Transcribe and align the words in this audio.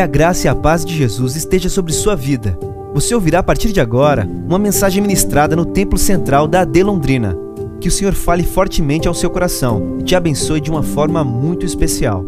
Que 0.00 0.04
a 0.04 0.06
graça 0.06 0.46
e 0.46 0.48
a 0.48 0.54
paz 0.54 0.82
de 0.82 0.96
Jesus 0.96 1.36
esteja 1.36 1.68
sobre 1.68 1.92
sua 1.92 2.16
vida. 2.16 2.58
Você 2.94 3.14
ouvirá 3.14 3.40
a 3.40 3.42
partir 3.42 3.70
de 3.70 3.82
agora 3.82 4.24
uma 4.24 4.58
mensagem 4.58 5.02
ministrada 5.02 5.54
no 5.54 5.66
Templo 5.66 5.98
Central 5.98 6.48
da 6.48 6.62
AD 6.62 6.82
Londrina. 6.82 7.36
Que 7.82 7.88
o 7.88 7.90
Senhor 7.90 8.14
fale 8.14 8.42
fortemente 8.42 9.06
ao 9.06 9.12
seu 9.12 9.28
coração 9.28 9.98
e 10.00 10.02
te 10.02 10.16
abençoe 10.16 10.58
de 10.58 10.70
uma 10.70 10.82
forma 10.82 11.22
muito 11.22 11.66
especial. 11.66 12.24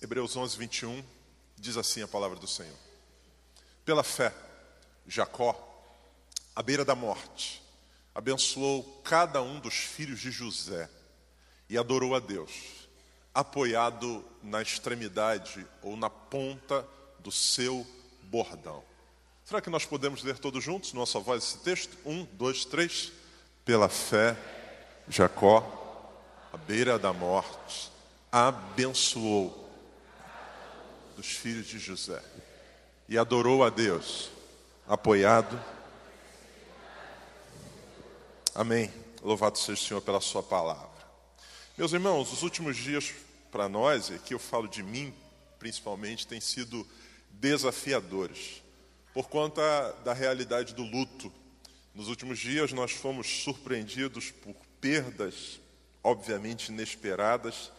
Hebreus 0.00 0.34
11, 0.34 0.56
21 0.56 1.04
diz 1.60 1.76
assim 1.76 2.00
a 2.00 2.08
palavra 2.08 2.38
do 2.38 2.46
Senhor: 2.46 2.72
Pela 3.84 4.02
fé, 4.02 4.32
Jacó, 5.06 5.54
à 6.54 6.62
beira 6.62 6.82
da 6.82 6.94
morte, 6.94 7.62
abençoou 8.16 8.82
cada 9.04 9.42
um 9.42 9.60
dos 9.60 9.74
filhos 9.74 10.20
de 10.20 10.30
José 10.30 10.88
e 11.68 11.76
adorou 11.76 12.14
a 12.14 12.18
Deus, 12.18 12.50
apoiado 13.34 14.24
na 14.42 14.62
extremidade 14.62 15.66
ou 15.82 15.98
na 15.98 16.08
ponta 16.08 16.88
do 17.18 17.30
seu 17.30 17.86
bordão. 18.22 18.82
Será 19.44 19.60
que 19.60 19.68
nós 19.68 19.84
podemos 19.84 20.22
ler 20.22 20.38
todos 20.38 20.64
juntos, 20.64 20.94
nossa 20.94 21.20
voz, 21.20 21.44
esse 21.44 21.58
texto? 21.58 21.94
Um, 22.06 22.24
dois, 22.32 22.64
três. 22.64 23.12
Pela 23.66 23.88
fé, 23.90 24.34
Jacó, 25.06 26.10
à 26.50 26.56
beira 26.56 26.98
da 26.98 27.12
morte, 27.12 27.92
abençoou 28.32 29.68
dos 31.16 31.26
filhos 31.26 31.66
de 31.66 31.78
José 31.78 32.22
e 33.10 33.18
adorou 33.18 33.62
a 33.62 33.68
Deus, 33.68 34.30
apoiado. 34.88 35.75
Amém. 38.58 38.90
Louvado 39.22 39.58
seja 39.58 39.74
o 39.74 39.84
Senhor 39.84 40.00
pela 40.00 40.18
Sua 40.18 40.42
palavra. 40.42 40.88
Meus 41.76 41.92
irmãos, 41.92 42.32
os 42.32 42.42
últimos 42.42 42.74
dias 42.74 43.12
para 43.52 43.68
nós, 43.68 44.08
e 44.08 44.14
aqui 44.14 44.32
eu 44.32 44.38
falo 44.38 44.66
de 44.66 44.82
mim 44.82 45.12
principalmente, 45.58 46.26
têm 46.26 46.40
sido 46.40 46.88
desafiadores, 47.32 48.62
por 49.12 49.28
conta 49.28 49.62
da 50.02 50.14
realidade 50.14 50.72
do 50.74 50.82
luto. 50.82 51.30
Nos 51.94 52.08
últimos 52.08 52.38
dias 52.38 52.72
nós 52.72 52.92
fomos 52.92 53.26
surpreendidos 53.26 54.30
por 54.30 54.56
perdas, 54.80 55.60
obviamente 56.02 56.72
inesperadas, 56.72 57.70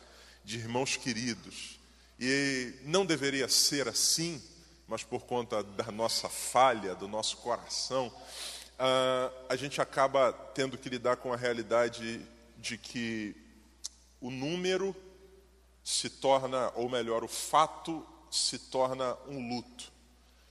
de 0.45 0.59
irmãos 0.59 0.95
queridos. 0.95 1.79
E 2.19 2.75
não 2.83 3.03
deveria 3.03 3.49
ser 3.49 3.87
assim, 3.87 4.39
mas 4.87 5.03
por 5.03 5.21
conta 5.25 5.63
da 5.63 5.91
nossa 5.91 6.29
falha, 6.29 6.93
do 6.93 7.07
nosso 7.07 7.37
coração, 7.37 8.13
a 8.77 9.55
gente 9.55 9.81
acaba 9.81 10.31
tendo 10.53 10.77
que 10.77 10.89
lidar 10.89 11.17
com 11.17 11.33
a 11.33 11.37
realidade 11.37 12.21
de 12.57 12.77
que 12.77 13.35
o 14.21 14.29
número 14.29 14.95
se 15.83 16.09
torna, 16.09 16.71
ou 16.75 16.89
melhor, 16.89 17.23
o 17.23 17.27
fato 17.27 18.05
se 18.29 18.59
torna 18.59 19.17
um 19.27 19.55
luto. 19.55 19.91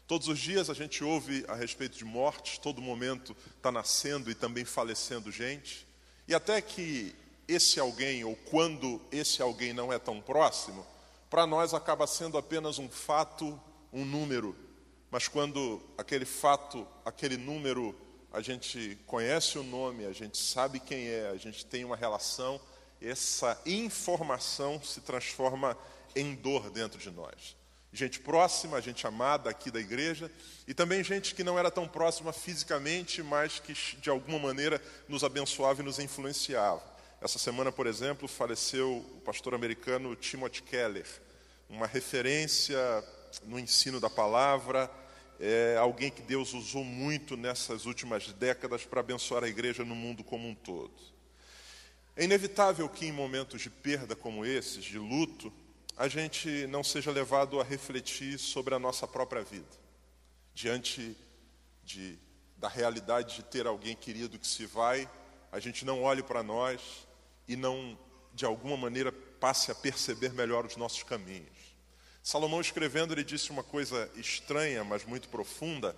Todos 0.07 0.29
os 0.29 0.39
dias 0.39 0.71
a 0.71 0.75
gente 0.75 1.03
ouve 1.03 1.45
a 1.49 1.55
respeito 1.55 1.99
de 1.99 2.05
mortes, 2.05 2.59
todo 2.59 2.81
momento 2.81 3.37
está 3.57 3.73
nascendo 3.73 4.31
e 4.31 4.35
também 4.35 4.65
falecendo 4.65 5.33
gente. 5.33 5.87
E 6.29 6.35
até 6.35 6.61
que 6.61 7.15
esse 7.49 7.79
alguém, 7.79 8.25
ou 8.25 8.37
quando 8.37 9.01
esse 9.11 9.43
alguém 9.43 9.73
não 9.73 9.93
é 9.93 9.99
tão 9.99 10.21
próximo, 10.21 10.87
para 11.29 11.47
nós 11.47 11.75
acaba 11.75 12.07
sendo 12.07 12.39
apenas 12.39 12.79
um 12.79 12.89
fato, 12.89 13.61
um 13.93 14.05
número. 14.05 14.57
Mas 15.11 15.29
quando 15.29 15.83
aquele 15.99 16.25
fato, 16.25 16.87
aquele 17.05 17.37
número, 17.37 17.95
a 18.37 18.43
gente 18.43 18.99
conhece 19.07 19.59
o 19.59 19.63
nome, 19.63 20.05
a 20.05 20.13
gente 20.13 20.37
sabe 20.37 20.79
quem 20.79 21.09
é, 21.09 21.31
a 21.31 21.37
gente 21.37 21.65
tem 21.65 21.85
uma 21.85 21.97
relação, 21.97 22.61
essa 23.01 23.61
informação 23.65 24.81
se 24.83 25.01
transforma 25.01 25.77
em 26.15 26.35
dor 26.35 26.71
dentro 26.71 26.99
de 26.99 27.11
nós 27.11 27.57
gente 27.97 28.21
próxima, 28.21 28.81
gente 28.81 29.07
amada 29.07 29.49
aqui 29.49 29.71
da 29.71 29.81
igreja, 29.81 30.31
e 30.69 30.75
também 30.75 31.03
gente 31.03 31.35
que 31.35 31.43
não 31.43 31.59
era 31.59 31.71
tão 31.71 31.89
próxima 31.89 32.33
fisicamente, 32.33 33.23
mas 33.23 33.59
que 33.59 33.73
de 33.73 34.11
alguma 34.11 34.39
maneira 34.39 34.81
nos 35.09 35.25
abençoava 35.25 35.81
e 35.81 35.85
nos 35.85 35.99
influenciava. 35.99 36.83
Essa 37.21 37.39
semana, 37.39 37.73
por 37.73 37.87
exemplo, 37.87 38.29
faleceu 38.29 38.99
o 38.99 39.21
pastor 39.23 39.55
americano 39.55 40.15
Timothy 40.15 40.63
Keller, 40.63 41.07
uma 41.71 41.87
referência 41.87 42.79
no 43.45 43.59
ensino 43.59 43.99
da 43.99 44.11
palavra, 44.11 44.91
é 45.39 45.77
alguém 45.79 46.11
que 46.11 46.23
Deus 46.23 46.55
usou 46.55 46.85
muito 46.85 47.37
nessas 47.37 47.87
últimas 47.87 48.33
décadas 48.33 48.85
para 48.85 49.01
abençoar 49.01 49.45
a 49.45 49.49
igreja 49.49 49.85
no 49.85 49.95
mundo 49.95 50.25
como 50.25 50.49
um 50.49 50.55
todo. 50.55 50.95
É 52.17 52.25
inevitável 52.25 52.89
que 52.89 53.07
em 53.07 53.13
momentos 53.13 53.61
de 53.61 53.69
perda 53.69 54.17
como 54.17 54.45
esses, 54.45 54.85
de 54.85 54.99
luto, 54.99 55.53
a 55.97 56.09
gente 56.09 56.67
não 56.69 56.83
seja 56.83 57.11
levado 57.11 57.61
a 57.61 57.65
refletir 57.65 58.39
sobre 58.39 58.75
a 58.75 58.79
nossa 58.79 59.07
própria 59.07 59.43
vida, 59.43 59.77
diante 60.55 61.17
de, 61.85 62.19
da 62.57 62.69
realidade 62.69 63.37
de 63.37 63.43
ter 63.45 63.67
alguém 63.67 63.95
querido 63.95 64.39
que 64.39 64.47
se 64.47 64.65
vai, 64.65 65.09
a 65.53 65.61
gente 65.61 65.85
não 65.85 66.03
olhe 66.03 66.23
para 66.23 66.43
nós 66.43 67.07
e 67.47 67.57
não, 67.57 67.99
de 68.35 68.45
alguma 68.45 68.77
maneira, 68.77 69.13
passe 69.13 69.71
a 69.71 69.75
perceber 69.75 70.33
melhor 70.33 70.65
os 70.65 70.77
nossos 70.77 71.03
caminhos. 71.03 71.76
Salomão 72.27 72.61
escrevendo, 72.61 73.15
ele 73.15 73.23
disse 73.23 73.53
uma 73.53 73.63
coisa 73.63 74.11
estranha, 74.17 74.83
mas 74.83 75.05
muito 75.05 75.29
profunda. 75.29 75.95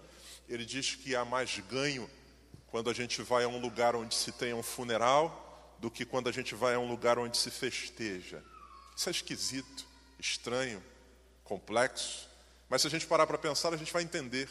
Ele 0.46 0.62
diz 0.62 0.94
que 0.94 1.16
há 1.16 1.24
mais 1.24 1.58
ganho 1.60 2.06
quando 2.66 2.90
a 2.90 2.92
gente 2.92 3.22
vai 3.22 3.44
a 3.44 3.48
um 3.48 3.58
lugar 3.58 3.96
onde 3.96 4.14
se 4.14 4.30
tem 4.32 4.52
um 4.52 4.62
funeral 4.62 5.74
do 5.78 5.90
que 5.90 6.04
quando 6.04 6.28
a 6.28 6.30
gente 6.30 6.54
vai 6.54 6.74
a 6.74 6.78
um 6.78 6.86
lugar 6.86 7.18
onde 7.18 7.38
se 7.38 7.50
festeja. 7.50 8.44
Isso 8.94 9.08
é 9.08 9.12
esquisito 9.12 9.86
estranho, 10.20 10.84
complexo, 11.44 12.28
mas 12.68 12.82
se 12.82 12.88
a 12.88 12.90
gente 12.90 13.06
parar 13.06 13.26
para 13.26 13.38
pensar, 13.38 13.72
a 13.72 13.78
gente 13.78 13.90
vai 13.90 14.02
entender 14.02 14.50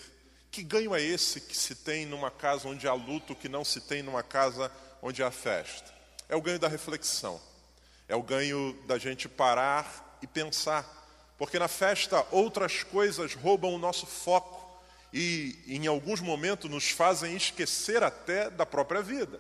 que 0.50 0.64
ganho 0.64 0.96
é 0.96 1.02
esse 1.04 1.40
que 1.40 1.56
se 1.56 1.76
tem 1.76 2.08
numa 2.08 2.32
casa 2.32 2.68
onde 2.68 2.88
há 2.88 2.94
luto, 2.96 3.36
que 3.36 3.48
não 3.48 3.64
se 3.64 3.82
tem 3.82 4.02
numa 4.02 4.24
casa 4.24 4.72
onde 5.00 5.22
há 5.22 5.30
festa. 5.30 5.94
É 6.28 6.36
o 6.36 6.42
ganho 6.42 6.58
da 6.58 6.68
reflexão, 6.68 7.40
é 8.08 8.16
o 8.16 8.24
ganho 8.24 8.74
da 8.88 8.98
gente 8.98 9.30
parar 9.30 10.18
e 10.24 10.26
pensar, 10.26 10.97
porque 11.38 11.60
na 11.60 11.68
festa 11.68 12.26
outras 12.32 12.84
coisas 12.84 13.34
roubam 13.34 13.74
o 13.74 13.78
nosso 13.78 14.06
foco 14.06 14.58
e, 15.14 15.56
em 15.68 15.88
alguns 15.88 16.20
momentos, 16.20 16.70
nos 16.70 16.90
fazem 16.90 17.36
esquecer 17.36 18.04
até 18.04 18.50
da 18.50 18.66
própria 18.66 19.02
vida. 19.02 19.40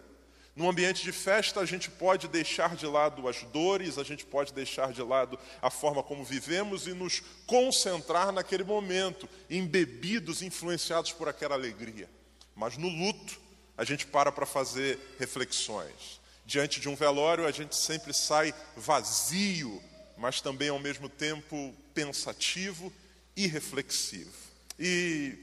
No 0.56 0.68
ambiente 0.68 1.04
de 1.04 1.12
festa, 1.12 1.60
a 1.60 1.66
gente 1.66 1.88
pode 1.92 2.28
deixar 2.28 2.76
de 2.76 2.88
lado 2.88 3.28
as 3.28 3.44
dores, 3.44 4.00
a 4.00 4.04
gente 4.04 4.26
pode 4.26 4.52
deixar 4.54 4.92
de 4.92 5.04
lado 5.04 5.38
a 5.62 5.70
forma 5.70 6.02
como 6.02 6.24
vivemos 6.24 6.88
e 6.88 6.94
nos 6.94 7.22
concentrar 7.46 8.32
naquele 8.32 8.64
momento, 8.64 9.30
embebidos, 9.50 10.42
influenciados 10.42 11.12
por 11.12 11.30
aquela 11.30 11.54
alegria. 11.54 12.10
Mas 12.56 12.76
no 12.76 12.88
luto, 12.88 13.40
a 13.78 13.84
gente 13.84 14.08
para 14.08 14.32
para 14.32 14.48
fazer 14.48 14.98
reflexões. 15.20 16.20
Diante 16.44 16.80
de 16.80 16.90
um 16.90 16.96
velório, 16.96 17.46
a 17.46 17.52
gente 17.52 17.76
sempre 17.76 18.12
sai 18.12 18.52
vazio, 18.76 19.80
mas 20.18 20.42
também 20.42 20.70
ao 20.70 20.80
mesmo 20.80 21.08
tempo 21.08 21.74
pensativo 21.94 22.92
e 23.36 23.48
reflexivo. 23.48 24.34
E 24.80 25.38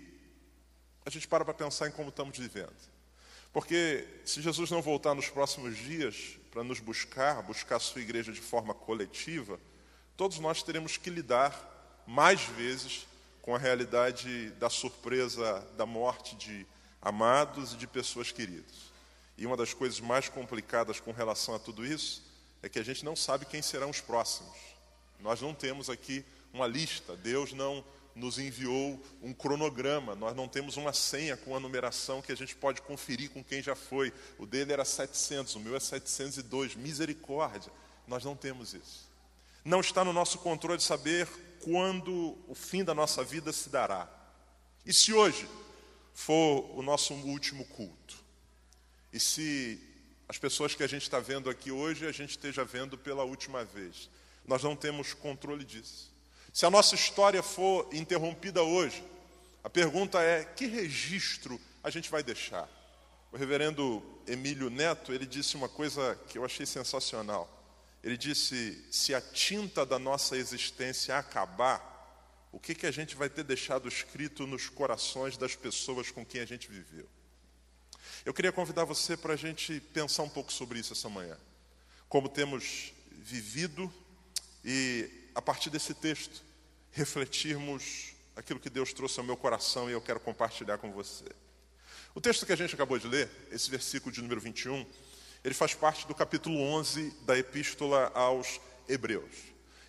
a 1.07 1.11
gente 1.11 1.29
para 1.29 1.45
para 1.45 1.55
pensar 1.55 1.89
em 1.89 1.93
como 1.93 2.09
estamos 2.09 2.37
vivendo. 2.37 2.75
Porque 3.53 4.07
se 4.25 4.43
Jesus 4.43 4.71
não 4.71 4.83
voltar 4.83 5.15
nos 5.15 5.29
próximos 5.29 5.77
dias 5.77 6.37
para 6.51 6.65
nos 6.65 6.81
buscar, 6.81 7.43
buscar 7.43 7.77
a 7.77 7.81
sua 7.81 8.01
igreja 8.01 8.33
de 8.33 8.41
forma 8.41 8.75
coletiva, 8.75 9.61
todos 10.17 10.39
nós 10.41 10.63
teremos 10.63 10.97
que 10.97 11.11
lidar 11.11 12.03
mais 12.07 12.43
vezes 12.43 13.07
com 13.43 13.55
a 13.55 13.59
realidade 13.59 14.51
da 14.53 14.69
surpresa 14.69 15.61
da 15.77 15.87
morte 15.87 16.35
de 16.37 16.67
amados 17.01 17.75
e 17.75 17.77
de 17.77 17.87
pessoas 17.87 18.33
queridas. 18.33 18.93
E 19.37 19.47
uma 19.47 19.57
das 19.57 19.75
coisas 19.75 20.01
mais 20.01 20.29
complicadas 20.29 20.99
com 20.99 21.13
relação 21.13 21.55
a 21.55 21.59
tudo 21.59 21.87
isso 21.87 22.34
é 22.65 22.69
que 22.69 22.79
a 22.79 22.83
gente 22.83 23.05
não 23.05 23.15
sabe 23.15 23.45
quem 23.45 23.61
serão 23.61 23.91
os 23.91 24.01
próximos. 24.01 24.57
Nós 25.21 25.41
não 25.43 25.55
temos 25.55 25.91
aqui 25.91 26.25
uma 26.51 26.67
lista, 26.67 27.15
Deus 27.15 27.53
não 27.53 27.85
nos 28.15 28.39
enviou 28.39 28.99
um 29.23 29.35
cronograma. 29.35 30.15
Nós 30.15 30.35
não 30.35 30.49
temos 30.49 30.79
uma 30.79 30.95
senha 30.95 31.37
com 31.37 31.55
a 31.55 31.61
numeração 31.61 32.23
que 32.23 32.33
a 32.33 32.37
gente 32.37 32.57
pode 32.57 32.81
conferir 32.81 33.31
com 33.31 33.45
quem 33.45 33.63
já 33.63 33.77
foi. 33.77 34.13
O 34.39 34.47
dele 34.47 34.73
era 34.73 34.85
700, 34.85 35.55
o 35.57 35.61
meu 35.61 35.77
é 35.77 35.81
702. 35.81 36.75
Misericórdia. 36.75 37.71
Nós 38.09 38.25
não 38.25 38.35
temos 38.35 38.73
isso. 38.73 39.11
Não 39.63 39.81
está 39.81 40.03
no 40.03 40.13
nosso 40.13 40.39
controle 40.39 40.81
saber 40.81 41.29
quando 41.63 42.39
o 42.49 42.55
fim 42.55 42.83
da 42.83 42.95
nossa 42.95 43.23
vida 43.23 43.53
se 43.53 43.69
dará. 43.69 44.09
E 44.87 44.93
se 44.93 45.13
hoje 45.13 45.47
for 46.15 46.79
o 46.79 46.83
nosso 46.83 47.13
último 47.13 47.65
culto? 47.67 48.17
E 49.13 49.21
se 49.21 49.94
as 50.29 50.39
pessoas 50.39 50.75
que 50.75 50.83
a 50.83 50.87
gente 50.87 51.03
está 51.03 51.21
vendo 51.21 51.51
aqui 51.51 51.71
hoje, 51.71 52.07
a 52.07 52.13
gente 52.13 52.31
esteja 52.31 52.65
vendo 52.65 52.97
pela 52.97 53.25
última 53.25 53.65
vez? 53.65 54.09
Nós 54.47 54.63
não 54.63 54.75
temos 54.75 55.13
controle 55.13 55.65
disso. 55.65 56.13
Se 56.53 56.65
a 56.65 56.71
nossa 56.71 56.95
história 56.95 57.43
for 57.43 57.89
interrompida 57.93 58.63
hoje, 58.63 59.03
a 59.63 59.71
pergunta 59.71 60.21
é: 60.23 60.45
que 60.45 60.67
registro 60.67 61.61
a 61.83 61.91
gente 61.91 62.11
vai 62.11 62.23
deixar? 62.23 62.69
O 63.33 63.37
reverendo 63.37 64.03
Emílio 64.27 64.71
Neto, 64.71 65.13
ele 65.13 65.27
disse 65.27 65.57
uma 65.57 65.69
coisa 65.69 66.19
que 66.29 66.39
eu 66.39 66.45
achei 66.45 66.65
sensacional. 66.65 67.51
Ele 68.03 68.17
disse: 68.17 68.87
se 68.91 69.15
a 69.15 69.21
tinta 69.21 69.85
da 69.85 69.99
nossa 69.99 70.37
existência 70.37 71.19
acabar, 71.19 71.93
o 72.53 72.61
que, 72.61 72.75
que 72.75 72.87
a 72.87 72.91
gente 72.91 73.17
vai 73.17 73.29
ter 73.29 73.43
deixado 73.43 73.89
escrito 73.89 74.47
nos 74.47 74.69
corações 74.69 75.37
das 75.37 75.57
pessoas 75.57 76.11
com 76.11 76.25
quem 76.25 76.41
a 76.41 76.47
gente 76.47 76.71
viveu? 76.71 77.09
Eu 78.25 78.33
queria 78.33 78.51
convidar 78.51 78.85
você 78.85 79.19
para 79.19 79.35
a 79.35 79.37
gente 79.37 79.81
pensar 79.93 80.23
um 80.23 80.29
pouco 80.31 80.51
sobre 80.51 80.79
isso 80.79 80.95
essa 80.95 81.11
manhã. 81.11 81.37
Como 82.09 82.27
temos 82.27 82.95
vivido 83.13 83.93
e, 84.65 85.11
a 85.35 85.43
partir 85.43 85.69
desse 85.69 85.93
texto, 85.93 86.43
refletirmos 86.91 88.15
aquilo 88.35 88.59
que 88.59 88.71
Deus 88.71 88.95
trouxe 88.95 89.21
ao 89.21 89.27
meu 89.27 89.37
coração 89.37 89.91
e 89.91 89.93
eu 89.93 90.01
quero 90.01 90.19
compartilhar 90.19 90.79
com 90.79 90.91
você. 90.91 91.27
O 92.15 92.21
texto 92.21 92.47
que 92.47 92.53
a 92.55 92.57
gente 92.57 92.75
acabou 92.75 92.99
de 92.99 93.07
ler, 93.07 93.29
esse 93.53 93.71
versículo 93.71 94.11
de 94.11 94.23
número 94.23 94.41
21, 94.41 94.87
ele 95.45 95.55
faz 95.55 95.75
parte 95.75 96.07
do 96.07 96.15
capítulo 96.15 96.59
11 96.59 97.11
da 97.27 97.37
Epístola 97.37 98.11
aos 98.15 98.59
Hebreus. 98.89 99.35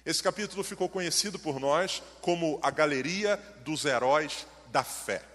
Esse 0.06 0.22
capítulo 0.22 0.62
ficou 0.62 0.90
conhecido 0.90 1.40
por 1.40 1.58
nós 1.58 2.04
como 2.20 2.60
a 2.62 2.70
Galeria 2.70 3.38
dos 3.64 3.86
Heróis 3.86 4.46
da 4.74 4.84
Fé. 4.84 5.35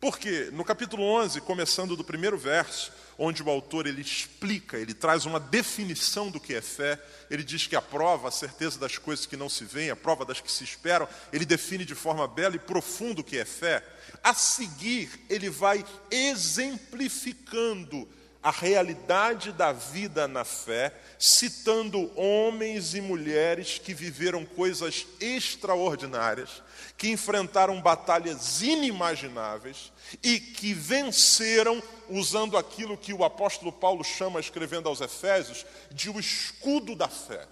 Porque 0.00 0.50
no 0.52 0.64
capítulo 0.64 1.02
11, 1.02 1.40
começando 1.40 1.96
do 1.96 2.04
primeiro 2.04 2.36
verso, 2.36 2.92
onde 3.18 3.42
o 3.42 3.50
autor 3.50 3.86
ele 3.86 4.00
explica, 4.00 4.76
ele 4.76 4.92
traz 4.92 5.24
uma 5.24 5.40
definição 5.40 6.30
do 6.30 6.40
que 6.40 6.54
é 6.54 6.60
fé, 6.60 7.00
ele 7.30 7.42
diz 7.42 7.66
que 7.66 7.76
a 7.76 7.82
prova, 7.82 8.28
a 8.28 8.32
certeza 8.32 8.78
das 8.78 8.98
coisas 8.98 9.24
que 9.26 9.36
não 9.36 9.48
se 9.48 9.64
veem, 9.64 9.90
a 9.90 9.96
prova 9.96 10.24
das 10.24 10.40
que 10.40 10.50
se 10.50 10.64
esperam, 10.64 11.08
ele 11.32 11.44
define 11.44 11.84
de 11.84 11.94
forma 11.94 12.26
bela 12.26 12.56
e 12.56 12.58
profunda 12.58 13.20
o 13.20 13.24
que 13.24 13.38
é 13.38 13.44
fé. 13.44 13.84
A 14.22 14.34
seguir, 14.34 15.10
ele 15.28 15.48
vai 15.48 15.84
exemplificando 16.10 18.08
a 18.44 18.50
realidade 18.50 19.52
da 19.52 19.72
vida 19.72 20.28
na 20.28 20.44
fé, 20.44 20.92
citando 21.18 22.12
homens 22.14 22.94
e 22.94 23.00
mulheres 23.00 23.78
que 23.78 23.94
viveram 23.94 24.44
coisas 24.44 25.06
extraordinárias, 25.18 26.62
que 26.98 27.08
enfrentaram 27.08 27.80
batalhas 27.80 28.60
inimagináveis 28.60 29.90
e 30.22 30.38
que 30.38 30.74
venceram 30.74 31.82
usando 32.10 32.58
aquilo 32.58 32.98
que 32.98 33.14
o 33.14 33.24
apóstolo 33.24 33.72
Paulo 33.72 34.04
chama, 34.04 34.38
escrevendo 34.38 34.90
aos 34.90 35.00
Efésios, 35.00 35.64
de 35.90 36.10
o 36.10 36.20
escudo 36.20 36.94
da 36.94 37.08
fé. 37.08 37.48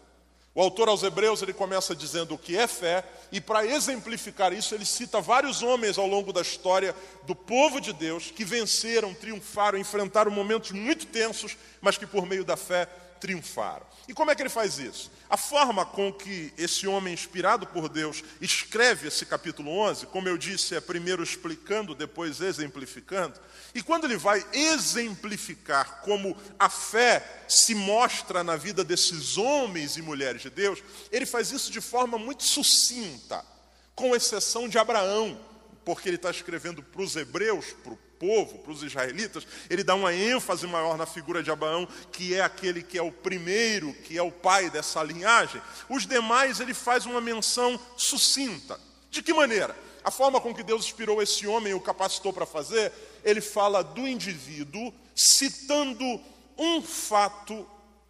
O 0.54 0.60
autor 0.60 0.88
aos 0.88 1.02
Hebreus 1.02 1.40
ele 1.40 1.54
começa 1.54 1.96
dizendo 1.96 2.34
o 2.34 2.38
que 2.38 2.56
é 2.56 2.66
fé, 2.66 3.04
e 3.30 3.40
para 3.40 3.64
exemplificar 3.64 4.52
isso, 4.52 4.74
ele 4.74 4.84
cita 4.84 5.20
vários 5.20 5.62
homens 5.62 5.96
ao 5.96 6.06
longo 6.06 6.32
da 6.32 6.42
história 6.42 6.94
do 7.22 7.34
povo 7.34 7.80
de 7.80 7.92
Deus 7.92 8.30
que 8.30 8.44
venceram, 8.44 9.14
triunfaram, 9.14 9.78
enfrentaram 9.78 10.30
momentos 10.30 10.72
muito 10.72 11.06
tensos, 11.06 11.56
mas 11.80 11.96
que 11.96 12.06
por 12.06 12.26
meio 12.26 12.44
da 12.44 12.56
fé 12.56 12.86
triunfaram. 13.18 13.86
E 14.08 14.14
como 14.14 14.30
é 14.30 14.34
que 14.34 14.42
ele 14.42 14.48
faz 14.48 14.78
isso? 14.78 15.10
A 15.30 15.36
forma 15.36 15.86
com 15.86 16.12
que 16.12 16.52
esse 16.58 16.86
homem 16.86 17.14
inspirado 17.14 17.66
por 17.66 17.88
Deus 17.88 18.22
escreve 18.40 19.08
esse 19.08 19.24
capítulo 19.24 19.70
11, 19.70 20.06
como 20.06 20.28
eu 20.28 20.36
disse, 20.36 20.74
é 20.74 20.80
primeiro 20.80 21.22
explicando, 21.22 21.94
depois 21.94 22.40
exemplificando. 22.40 23.38
E 23.74 23.82
quando 23.82 24.04
ele 24.04 24.16
vai 24.16 24.44
exemplificar 24.52 26.00
como 26.02 26.36
a 26.58 26.68
fé 26.68 27.44
se 27.48 27.74
mostra 27.74 28.42
na 28.42 28.56
vida 28.56 28.82
desses 28.82 29.38
homens 29.38 29.96
e 29.96 30.02
mulheres 30.02 30.42
de 30.42 30.50
Deus, 30.50 30.82
ele 31.10 31.24
faz 31.24 31.52
isso 31.52 31.70
de 31.70 31.80
forma 31.80 32.18
muito 32.18 32.42
sucinta, 32.42 33.44
com 33.94 34.16
exceção 34.16 34.68
de 34.68 34.78
Abraão, 34.78 35.38
porque 35.84 36.08
ele 36.08 36.16
está 36.16 36.30
escrevendo 36.30 36.82
para 36.82 37.02
os 37.02 37.14
hebreus, 37.14 37.66
para 37.82 37.92
o 37.92 37.98
povo, 38.22 38.60
para 38.60 38.70
os 38.70 38.84
israelitas, 38.84 39.44
ele 39.68 39.82
dá 39.82 39.96
uma 39.96 40.14
ênfase 40.14 40.64
maior 40.64 40.96
na 40.96 41.06
figura 41.06 41.42
de 41.42 41.50
Abraão, 41.50 41.88
que 42.12 42.34
é 42.34 42.40
aquele 42.40 42.80
que 42.80 42.96
é 42.96 43.02
o 43.02 43.10
primeiro, 43.10 43.92
que 43.92 44.16
é 44.16 44.22
o 44.22 44.30
pai 44.30 44.70
dessa 44.70 45.02
linhagem. 45.02 45.60
Os 45.88 46.06
demais 46.06 46.60
ele 46.60 46.72
faz 46.72 47.04
uma 47.04 47.20
menção 47.20 47.78
sucinta. 47.96 48.78
De 49.10 49.24
que 49.24 49.34
maneira? 49.34 49.76
A 50.04 50.10
forma 50.12 50.40
com 50.40 50.54
que 50.54 50.62
Deus 50.62 50.84
inspirou 50.84 51.20
esse 51.20 51.48
homem 51.48 51.72
e 51.72 51.74
o 51.74 51.80
capacitou 51.80 52.32
para 52.32 52.46
fazer, 52.46 52.92
ele 53.24 53.40
fala 53.40 53.82
do 53.82 54.06
indivíduo 54.06 54.94
citando 55.16 56.20
um 56.56 56.80
fato 56.80 57.66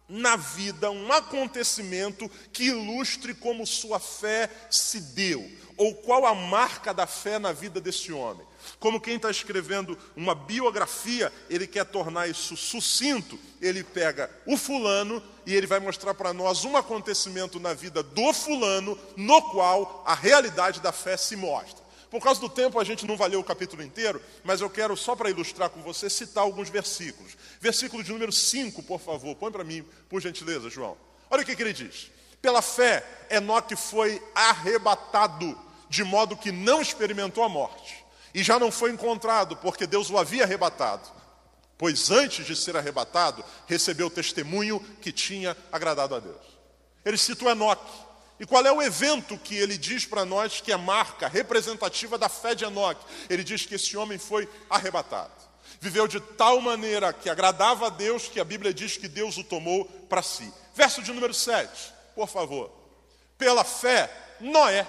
na 0.07 0.35
vida, 0.35 0.91
um 0.91 1.11
acontecimento 1.11 2.29
que 2.51 2.65
ilustre 2.65 3.33
como 3.33 3.65
sua 3.65 3.99
fé 3.99 4.47
se 4.69 4.99
deu, 4.99 5.43
ou 5.75 5.95
qual 5.95 6.27
a 6.27 6.35
marca 6.35 6.93
da 6.93 7.07
fé 7.07 7.39
na 7.39 7.51
vida 7.51 7.81
desse 7.81 8.11
homem. 8.11 8.45
Como 8.79 8.99
quem 8.99 9.15
está 9.15 9.29
escrevendo 9.29 9.97
uma 10.15 10.35
biografia, 10.35 11.31
ele 11.49 11.67
quer 11.67 11.85
tornar 11.85 12.27
isso 12.27 12.55
sucinto, 12.55 13.39
ele 13.61 13.83
pega 13.83 14.29
o 14.45 14.57
fulano 14.57 15.21
e 15.45 15.53
ele 15.53 15.67
vai 15.67 15.79
mostrar 15.79 16.13
para 16.13 16.33
nós 16.33 16.65
um 16.65 16.75
acontecimento 16.77 17.59
na 17.59 17.73
vida 17.73 18.01
do 18.01 18.33
fulano, 18.33 18.97
no 19.15 19.41
qual 19.51 20.03
a 20.05 20.13
realidade 20.13 20.79
da 20.79 20.91
fé 20.91 21.17
se 21.17 21.35
mostra. 21.35 21.83
Por 22.09 22.21
causa 22.21 22.39
do 22.39 22.49
tempo, 22.49 22.79
a 22.79 22.83
gente 22.83 23.07
não 23.07 23.17
vai 23.17 23.27
ler 23.29 23.37
o 23.37 23.43
capítulo 23.43 23.81
inteiro, 23.81 24.21
mas 24.43 24.61
eu 24.61 24.69
quero, 24.69 24.95
só 24.95 25.15
para 25.15 25.31
ilustrar 25.31 25.69
com 25.69 25.81
você, 25.81 26.09
citar 26.09 26.43
alguns 26.43 26.69
versículos. 26.69 27.35
Versículo 27.59 28.03
de 28.03 28.11
número 28.11 28.31
5, 28.31 28.83
por 28.83 28.99
favor, 28.99 29.35
põe 29.35 29.51
para 29.51 29.63
mim, 29.63 29.83
por 30.07 30.21
gentileza, 30.21 30.69
João. 30.69 30.95
Olha 31.29 31.41
o 31.41 31.45
que, 31.45 31.55
que 31.55 31.63
ele 31.63 31.73
diz. 31.73 32.11
Pela 32.39 32.61
fé, 32.61 33.03
Enoque 33.31 33.75
foi 33.75 34.21
arrebatado, 34.35 35.57
de 35.89 36.03
modo 36.03 36.37
que 36.37 36.51
não 36.51 36.81
experimentou 36.81 37.43
a 37.43 37.49
morte 37.49 38.02
e 38.33 38.43
já 38.43 38.57
não 38.57 38.71
foi 38.71 38.91
encontrado, 38.91 39.55
porque 39.57 39.85
Deus 39.85 40.09
o 40.09 40.17
havia 40.17 40.43
arrebatado. 40.43 41.09
Pois 41.77 42.09
antes 42.09 42.45
de 42.45 42.55
ser 42.55 42.75
arrebatado, 42.75 43.43
recebeu 43.67 44.07
o 44.07 44.11
testemunho 44.11 44.79
que 45.01 45.11
tinha 45.11 45.55
agradado 45.71 46.15
a 46.15 46.19
Deus. 46.19 46.45
Ele 47.03 47.17
cita 47.17 47.45
o 47.45 47.49
Enoque. 47.49 48.03
E 48.39 48.45
qual 48.45 48.65
é 48.65 48.71
o 48.71 48.81
evento 48.81 49.37
que 49.37 49.55
ele 49.55 49.77
diz 49.77 50.05
para 50.05 50.25
nós 50.25 50.59
que 50.59 50.71
é 50.71 50.77
marca 50.77 51.27
representativa 51.27 52.17
da 52.17 52.27
fé 52.27 52.55
de 52.55 52.65
Enoque? 52.65 53.05
Ele 53.29 53.43
diz 53.43 53.65
que 53.65 53.75
esse 53.75 53.95
homem 53.95 54.17
foi 54.17 54.49
arrebatado. 54.69 55.31
Viveu 55.79 56.07
de 56.07 56.19
tal 56.19 56.61
maneira 56.61 57.11
que 57.13 57.29
agradava 57.29 57.87
a 57.87 57.89
Deus 57.89 58.27
que 58.27 58.39
a 58.39 58.45
Bíblia 58.45 58.73
diz 58.73 58.97
que 58.97 59.07
Deus 59.07 59.37
o 59.37 59.43
tomou 59.43 59.85
para 60.09 60.21
si. 60.21 60.51
Verso 60.73 61.01
de 61.01 61.11
número 61.11 61.33
7, 61.33 61.93
por 62.15 62.27
favor. 62.27 62.71
Pela 63.37 63.63
fé, 63.63 64.09
Noé 64.39 64.87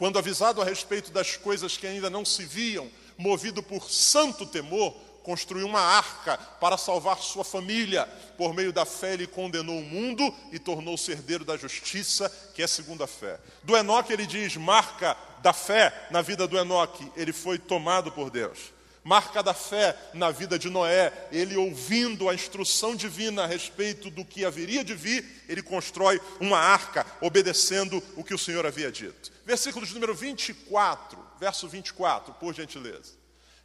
quando 0.00 0.18
avisado 0.18 0.62
a 0.62 0.64
respeito 0.64 1.10
das 1.10 1.36
coisas 1.36 1.76
que 1.76 1.86
ainda 1.86 2.08
não 2.08 2.24
se 2.24 2.42
viam, 2.42 2.90
movido 3.18 3.62
por 3.62 3.90
santo 3.90 4.46
temor, 4.46 4.94
construiu 5.22 5.66
uma 5.66 5.78
arca 5.78 6.38
para 6.58 6.78
salvar 6.78 7.18
sua 7.18 7.44
família. 7.44 8.08
Por 8.38 8.54
meio 8.54 8.72
da 8.72 8.86
fé, 8.86 9.12
ele 9.12 9.26
condenou 9.26 9.78
o 9.78 9.84
mundo 9.84 10.34
e 10.50 10.58
tornou-se 10.58 11.12
herdeiro 11.12 11.44
da 11.44 11.54
justiça, 11.54 12.32
que 12.54 12.62
é 12.62 12.66
segundo 12.66 13.04
a 13.04 13.06
fé. 13.06 13.38
Do 13.62 13.76
Enoque, 13.76 14.10
ele 14.10 14.26
diz: 14.26 14.56
marca 14.56 15.14
da 15.42 15.52
fé 15.52 15.92
na 16.10 16.22
vida 16.22 16.48
do 16.48 16.56
Enoque, 16.56 17.06
ele 17.14 17.34
foi 17.34 17.58
tomado 17.58 18.10
por 18.10 18.30
Deus 18.30 18.79
marca 19.02 19.42
da 19.42 19.54
fé 19.54 19.96
na 20.12 20.30
vida 20.30 20.58
de 20.58 20.68
Noé. 20.68 21.12
Ele, 21.32 21.56
ouvindo 21.56 22.28
a 22.28 22.34
instrução 22.34 22.94
divina 22.94 23.44
a 23.44 23.46
respeito 23.46 24.10
do 24.10 24.24
que 24.24 24.44
haveria 24.44 24.84
de 24.84 24.94
vir, 24.94 25.44
ele 25.48 25.62
constrói 25.62 26.20
uma 26.38 26.58
arca, 26.58 27.06
obedecendo 27.20 28.02
o 28.16 28.24
que 28.24 28.34
o 28.34 28.38
Senhor 28.38 28.66
havia 28.66 28.90
dito. 28.90 29.32
Versículo 29.44 29.86
de 29.86 29.94
número 29.94 30.14
24, 30.14 31.18
verso 31.38 31.68
24, 31.68 32.34
por 32.34 32.54
gentileza. 32.54 33.14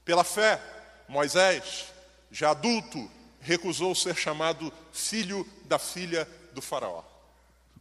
Pela 0.03 0.23
fé, 0.23 0.61
Moisés, 1.07 1.85
já 2.31 2.51
adulto, 2.51 3.09
recusou 3.39 3.93
ser 3.93 4.15
chamado 4.15 4.71
filho 4.91 5.47
da 5.65 5.77
filha 5.77 6.27
do 6.53 6.61
Faraó. 6.61 7.03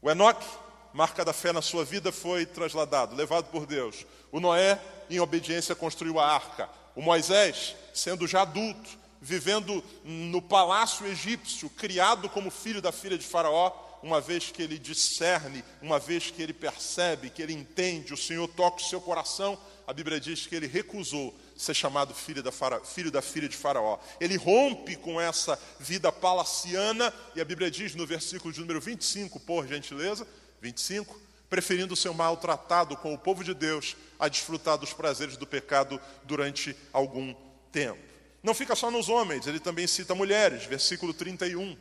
O 0.03 0.11
Enoque, 0.11 0.47
marca 0.93 1.25
da 1.25 1.33
fé 1.33 1.53
na 1.53 1.63
sua 1.63 1.85
vida, 1.85 2.13
foi 2.13 2.45
trasladado, 2.45 3.17
levado 3.17 3.47
por 3.47 3.65
Deus. 3.65 4.05
O 4.31 4.41
Noé, 4.41 4.79
em 5.09 5.21
obediência, 5.21 5.75
construiu 5.75 6.19
a 6.19 6.27
arca 6.27 6.69
o 6.95 7.03
Moisés, 7.03 7.75
sendo 7.93 8.27
já 8.27 8.43
adulto, 8.43 8.91
vivendo 9.21 9.83
no 10.05 10.43
palácio 10.43 11.07
egípcio, 11.07 11.71
criado 11.71 12.29
como 12.29 12.51
filho 12.51 12.83
da 12.83 12.93
filha 12.93 13.17
de 13.17 13.25
Faraó, 13.25 13.73
uma 14.03 14.21
vez 14.21 14.51
que 14.51 14.63
ele 14.63 14.79
discerne, 14.79 15.65
uma 15.81 15.99
vez 15.99 16.31
que 16.31 16.43
ele 16.43 16.53
percebe, 16.53 17.31
que 17.31 17.41
ele 17.41 17.55
entende, 17.55 18.13
o 18.13 18.19
Senhor 18.19 18.47
toca 18.49 18.83
o 18.83 18.87
seu 18.87 19.01
coração, 19.01 19.59
a 19.87 19.95
Bíblia 19.95 20.21
diz 20.21 20.47
que 20.47 20.55
ele 20.55 20.67
recusou 20.67 21.35
ser 21.57 21.73
chamado 21.73 22.13
filho 22.13 22.43
da, 22.43 22.53
filho 22.85 23.11
da 23.11 23.23
filha 23.23 23.49
de 23.49 23.57
Faraó. 23.57 23.99
Ele 24.21 24.37
rompe 24.37 24.97
com 24.97 25.19
essa 25.19 25.59
vida 25.81 26.13
palaciana, 26.13 27.13
e 27.35 27.41
a 27.41 27.45
Bíblia 27.45 27.71
diz 27.71 27.95
no 27.95 28.07
versículo 28.07 28.53
de 28.53 28.61
número 28.61 28.81
25, 28.81 29.41
por 29.41 29.67
gentileza, 29.67 30.27
25, 30.61 31.19
preferindo 31.55 31.95
ser 31.95 32.13
maltratado 32.13 32.97
com 32.97 33.15
o 33.15 33.19
povo 33.19 33.45
de 33.45 33.55
Deus 33.55 33.95
a 34.19 34.27
desfrutar 34.27 34.77
dos 34.77 34.93
prazeres 34.93 35.37
do 35.37 35.47
pecado 35.47 36.01
durante 36.25 36.77
algum 36.93 37.33
tempo. 37.71 38.03
Não 38.43 38.53
fica 38.53 38.75
só 38.75 38.91
nos 38.91 39.09
homens, 39.09 39.47
ele 39.47 39.61
também 39.61 39.87
cita 39.87 40.17
mulheres, 40.17 40.65
versículo 40.65 41.15
31. 41.15 41.77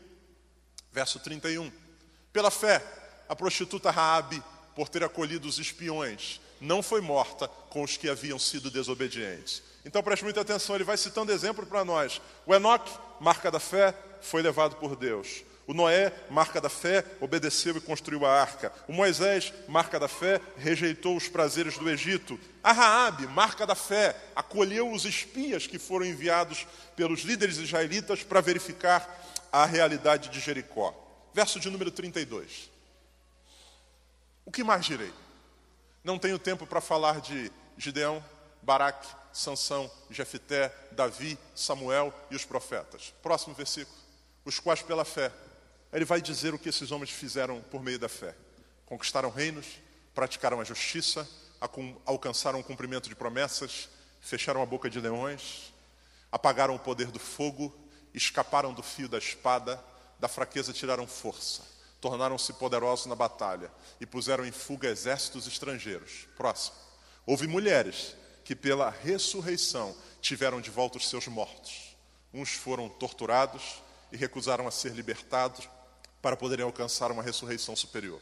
Verso 0.92 1.20
31. 1.20 1.72
Pela 2.32 2.52
fé, 2.52 2.86
a 3.28 3.36
prostituta 3.36 3.90
Raabe, 3.90 4.44
por 4.76 4.90
ter 4.90 5.04
acolhido 5.04 5.48
os 5.48 5.58
espiões, 5.58 6.40
não 6.62 6.84
foi 6.84 7.02
morta 7.02 7.48
com 7.48 7.82
os 7.82 7.98
que 7.98 8.08
haviam 8.08 8.38
sido 8.38 8.70
desobedientes. 8.70 9.64
Então 9.84 10.04
preste 10.04 10.24
muita 10.24 10.42
atenção, 10.42 10.76
ele 10.76 10.84
vai 10.84 10.98
citando 10.98 11.32
exemplo 11.32 11.66
para 11.66 11.84
nós. 11.84 12.22
O 12.46 12.54
Enoque, 12.54 12.96
marca 13.20 13.50
da 13.50 13.60
fé, 13.60 13.96
foi 14.22 14.44
levado 14.44 14.76
por 14.76 14.96
Deus. 14.96 15.44
O 15.66 15.74
Noé, 15.74 16.12
marca 16.30 16.60
da 16.60 16.70
fé, 16.70 17.06
obedeceu 17.22 17.78
e 17.78 17.82
construiu 17.82 18.26
a 18.26 18.42
arca. 18.42 18.74
O 18.88 18.92
Moisés, 18.92 19.54
marca 19.68 19.98
da 19.98 20.10
fé, 20.10 20.42
rejeitou 20.58 21.16
os 21.16 21.30
prazeres 21.30 21.78
do 21.78 21.90
Egito. 21.90 22.38
A 22.62 22.74
Raabe, 22.74 23.28
marca 23.28 23.66
da 23.66 23.76
fé, 23.76 24.16
acolheu 24.36 24.92
os 24.92 25.06
espias 25.06 25.66
que 25.66 25.80
foram 25.80 26.06
enviados 26.06 26.68
pelos 26.98 27.22
líderes 27.22 27.58
israelitas 27.58 28.24
para 28.24 28.42
verificar 28.42 29.08
a 29.52 29.66
realidade 29.66 30.30
de 30.30 30.40
Jericó. 30.42 30.94
Verso 31.34 31.60
de 31.62 31.70
número 31.70 31.92
32. 31.92 32.70
O 34.46 34.52
que 34.52 34.66
mais 34.66 34.86
direi? 34.86 35.14
Não 36.04 36.20
tenho 36.20 36.38
tempo 36.38 36.68
para 36.68 36.82
falar 36.82 37.22
de 37.22 37.50
Gideão, 37.78 38.24
Baraque, 38.62 39.08
Sansão, 39.32 39.90
Jefité, 40.10 40.76
Davi, 40.92 41.40
Samuel 41.56 42.14
e 42.30 42.36
os 42.36 42.44
profetas. 42.44 43.14
Próximo 43.24 43.56
versículo. 43.56 43.98
Os 44.44 44.60
quais 44.60 44.82
pela 44.82 45.06
fé 45.06 45.32
ele 45.94 46.06
vai 46.06 46.22
dizer 46.22 46.54
o 46.54 46.60
que 46.60 46.70
esses 46.70 46.92
homens 46.92 47.12
fizeram 47.12 47.62
por 47.62 47.84
meio 47.84 48.00
da 48.00 48.10
fé. 48.10 48.36
Conquistaram 48.86 49.30
reinos, 49.30 49.66
praticaram 50.14 50.60
a 50.60 50.64
justiça, 50.64 51.28
alcançaram 52.06 52.60
o 52.60 52.64
cumprimento 52.64 53.08
de 53.08 53.16
promessas, 53.16 53.88
fecharam 54.20 54.62
a 54.62 54.66
boca 54.66 54.90
de 54.90 55.00
leões, 55.00 55.72
apagaram 56.32 56.76
o 56.76 56.80
poder 56.80 57.12
do 57.12 57.20
fogo, 57.20 57.74
escaparam 58.14 58.74
do 58.74 58.82
fio 58.82 59.08
da 59.08 59.18
espada, 59.18 59.84
da 60.20 60.28
fraqueza 60.28 60.74
tiraram 60.74 61.06
força, 61.06 61.62
tornaram-se 62.02 62.54
poderosos 62.54 63.06
na 63.06 63.16
batalha 63.16 63.72
e 64.00 64.06
puseram 64.06 64.46
em 64.46 64.52
fuga 64.52 64.90
exércitos 64.90 65.48
estrangeiros. 65.48 66.28
Próximo. 66.36 66.76
Houve 67.26 67.48
mulheres 67.48 68.16
que, 68.44 68.56
pela 68.56 68.90
ressurreição, 68.90 69.96
tiveram 70.22 70.60
de 70.60 70.70
volta 70.70 70.98
os 70.98 71.08
seus 71.08 71.28
mortos. 71.28 71.96
Uns 72.34 72.50
foram 72.50 72.90
torturados 72.90 73.82
e 74.12 74.18
recusaram 74.18 74.68
a 74.68 74.72
ser 74.72 74.94
libertados 74.94 75.70
para 76.24 76.38
poderem 76.38 76.64
alcançar 76.64 77.12
uma 77.12 77.22
ressurreição 77.22 77.76
superior. 77.76 78.22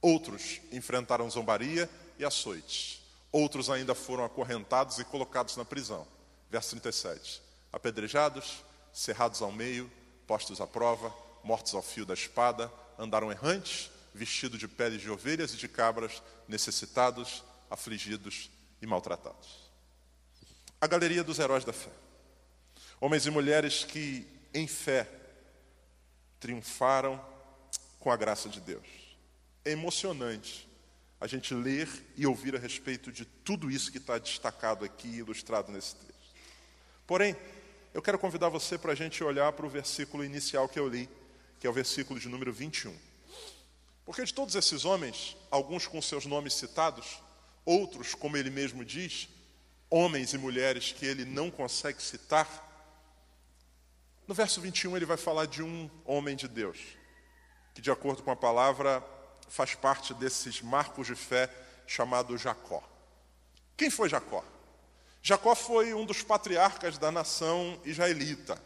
Outros 0.00 0.60
enfrentaram 0.70 1.28
zombaria 1.28 1.90
e 2.16 2.24
açoites. 2.24 3.02
Outros 3.32 3.68
ainda 3.68 3.92
foram 3.92 4.24
acorrentados 4.24 5.00
e 5.00 5.04
colocados 5.04 5.56
na 5.56 5.64
prisão. 5.64 6.06
Verso 6.48 6.70
37. 6.70 7.42
Apedrejados, 7.72 8.62
cerrados 8.92 9.42
ao 9.42 9.50
meio, 9.50 9.90
postos 10.28 10.60
à 10.60 10.66
prova, 10.66 11.12
mortos 11.42 11.74
ao 11.74 11.82
fio 11.82 12.06
da 12.06 12.14
espada, 12.14 12.72
andaram 12.96 13.32
errantes, 13.32 13.90
vestidos 14.14 14.60
de 14.60 14.68
peles 14.68 15.02
de 15.02 15.10
ovelhas 15.10 15.54
e 15.54 15.56
de 15.56 15.66
cabras, 15.66 16.22
necessitados, 16.46 17.42
afligidos 17.68 18.48
e 18.80 18.86
maltratados. 18.86 19.72
A 20.80 20.86
galeria 20.86 21.24
dos 21.24 21.40
heróis 21.40 21.64
da 21.64 21.72
fé. 21.72 21.90
Homens 23.00 23.26
e 23.26 23.30
mulheres 23.30 23.82
que, 23.82 24.24
em 24.54 24.68
fé, 24.68 25.21
triunfaram 26.42 27.24
com 28.00 28.10
a 28.10 28.16
graça 28.16 28.48
de 28.48 28.60
Deus. 28.60 28.84
É 29.64 29.70
emocionante 29.70 30.68
a 31.20 31.28
gente 31.28 31.54
ler 31.54 31.88
e 32.16 32.26
ouvir 32.26 32.56
a 32.56 32.58
respeito 32.58 33.12
de 33.12 33.24
tudo 33.24 33.70
isso 33.70 33.92
que 33.92 33.98
está 33.98 34.18
destacado 34.18 34.84
aqui, 34.84 35.06
ilustrado 35.06 35.70
nesse 35.70 35.94
texto. 35.94 36.34
Porém, 37.06 37.36
eu 37.94 38.02
quero 38.02 38.18
convidar 38.18 38.48
você 38.48 38.76
para 38.76 38.90
a 38.90 38.94
gente 38.96 39.22
olhar 39.22 39.52
para 39.52 39.64
o 39.64 39.70
versículo 39.70 40.24
inicial 40.24 40.68
que 40.68 40.80
eu 40.80 40.88
li, 40.88 41.08
que 41.60 41.66
é 41.68 41.70
o 41.70 41.72
versículo 41.72 42.18
de 42.18 42.28
número 42.28 42.52
21. 42.52 42.92
Porque 44.04 44.24
de 44.24 44.34
todos 44.34 44.56
esses 44.56 44.84
homens, 44.84 45.36
alguns 45.48 45.86
com 45.86 46.02
seus 46.02 46.26
nomes 46.26 46.54
citados, 46.54 47.22
outros, 47.64 48.16
como 48.16 48.36
ele 48.36 48.50
mesmo 48.50 48.84
diz, 48.84 49.28
homens 49.88 50.34
e 50.34 50.38
mulheres 50.38 50.90
que 50.90 51.06
ele 51.06 51.24
não 51.24 51.52
consegue 51.52 52.02
citar, 52.02 52.71
no 54.26 54.34
verso 54.34 54.60
21, 54.60 54.96
ele 54.96 55.06
vai 55.06 55.16
falar 55.16 55.46
de 55.46 55.62
um 55.62 55.90
homem 56.04 56.36
de 56.36 56.46
Deus, 56.46 56.78
que, 57.74 57.82
de 57.82 57.90
acordo 57.90 58.22
com 58.22 58.30
a 58.30 58.36
palavra, 58.36 59.04
faz 59.48 59.74
parte 59.74 60.14
desses 60.14 60.62
marcos 60.62 61.06
de 61.06 61.14
fé 61.14 61.50
chamado 61.86 62.38
Jacó. 62.38 62.82
Quem 63.76 63.90
foi 63.90 64.08
Jacó? 64.08 64.44
Jacó 65.22 65.54
foi 65.54 65.92
um 65.92 66.04
dos 66.04 66.22
patriarcas 66.22 66.98
da 66.98 67.10
nação 67.10 67.78
israelita. 67.84 68.60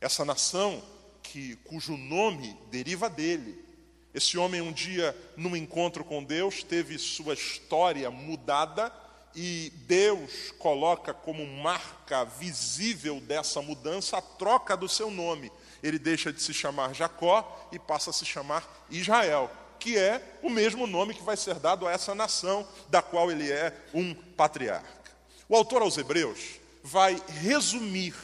Essa 0.00 0.24
nação 0.24 0.82
que 1.22 1.56
cujo 1.56 1.96
nome 1.96 2.56
deriva 2.70 3.08
dele. 3.08 3.64
Esse 4.12 4.38
homem 4.38 4.60
um 4.60 4.72
dia 4.72 5.16
num 5.36 5.56
encontro 5.56 6.04
com 6.04 6.22
Deus 6.22 6.62
teve 6.62 6.98
sua 6.98 7.34
história 7.34 8.10
mudada 8.10 8.92
e 9.34 9.72
Deus 9.86 10.52
coloca 10.58 11.12
como 11.12 11.44
marca 11.46 12.24
visível 12.24 13.20
dessa 13.20 13.60
mudança 13.60 14.18
a 14.18 14.22
troca 14.22 14.76
do 14.76 14.88
seu 14.88 15.10
nome. 15.10 15.50
Ele 15.82 15.98
deixa 15.98 16.32
de 16.32 16.40
se 16.40 16.54
chamar 16.54 16.94
Jacó 16.94 17.68
e 17.72 17.78
passa 17.78 18.10
a 18.10 18.12
se 18.12 18.24
chamar 18.24 18.86
Israel, 18.90 19.50
que 19.78 19.98
é 19.98 20.38
o 20.42 20.48
mesmo 20.48 20.86
nome 20.86 21.14
que 21.14 21.22
vai 21.22 21.36
ser 21.36 21.56
dado 21.56 21.86
a 21.86 21.92
essa 21.92 22.14
nação 22.14 22.66
da 22.88 23.02
qual 23.02 23.30
ele 23.30 23.50
é 23.50 23.76
um 23.92 24.14
patriarca. 24.14 25.12
O 25.48 25.56
autor 25.56 25.82
aos 25.82 25.98
Hebreus 25.98 26.60
vai 26.82 27.20
resumir, 27.40 28.14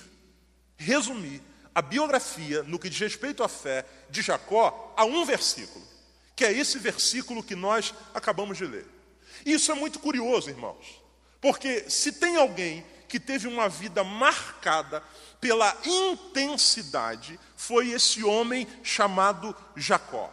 resumir 0.77 1.43
a 1.75 1.83
biografia 1.83 2.63
no 2.63 2.79
que 2.79 2.89
diz 2.89 3.01
respeito 3.01 3.43
à 3.43 3.49
fé 3.49 3.85
de 4.09 4.23
Jacó 4.23 4.95
a 4.97 5.05
um 5.05 5.25
versículo, 5.25 5.85
que 6.37 6.45
é 6.45 6.53
esse 6.53 6.79
versículo 6.79 7.43
que 7.43 7.55
nós 7.55 7.93
acabamos 8.15 8.57
de 8.57 8.65
ler. 8.65 8.87
Isso 9.45 9.73
é 9.73 9.75
muito 9.75 9.99
curioso, 9.99 10.51
irmãos. 10.51 11.00
Porque 11.41 11.89
se 11.89 12.13
tem 12.13 12.37
alguém 12.37 12.85
que 13.09 13.19
teve 13.19 13.49
uma 13.49 13.69
vida 13.69 14.05
marcada 14.05 15.03
pela 15.41 15.75
intensidade, 15.85 17.41
foi 17.57 17.91
esse 17.91 18.23
homem 18.23 18.69
chamado 18.83 19.57
Jacó. 19.75 20.31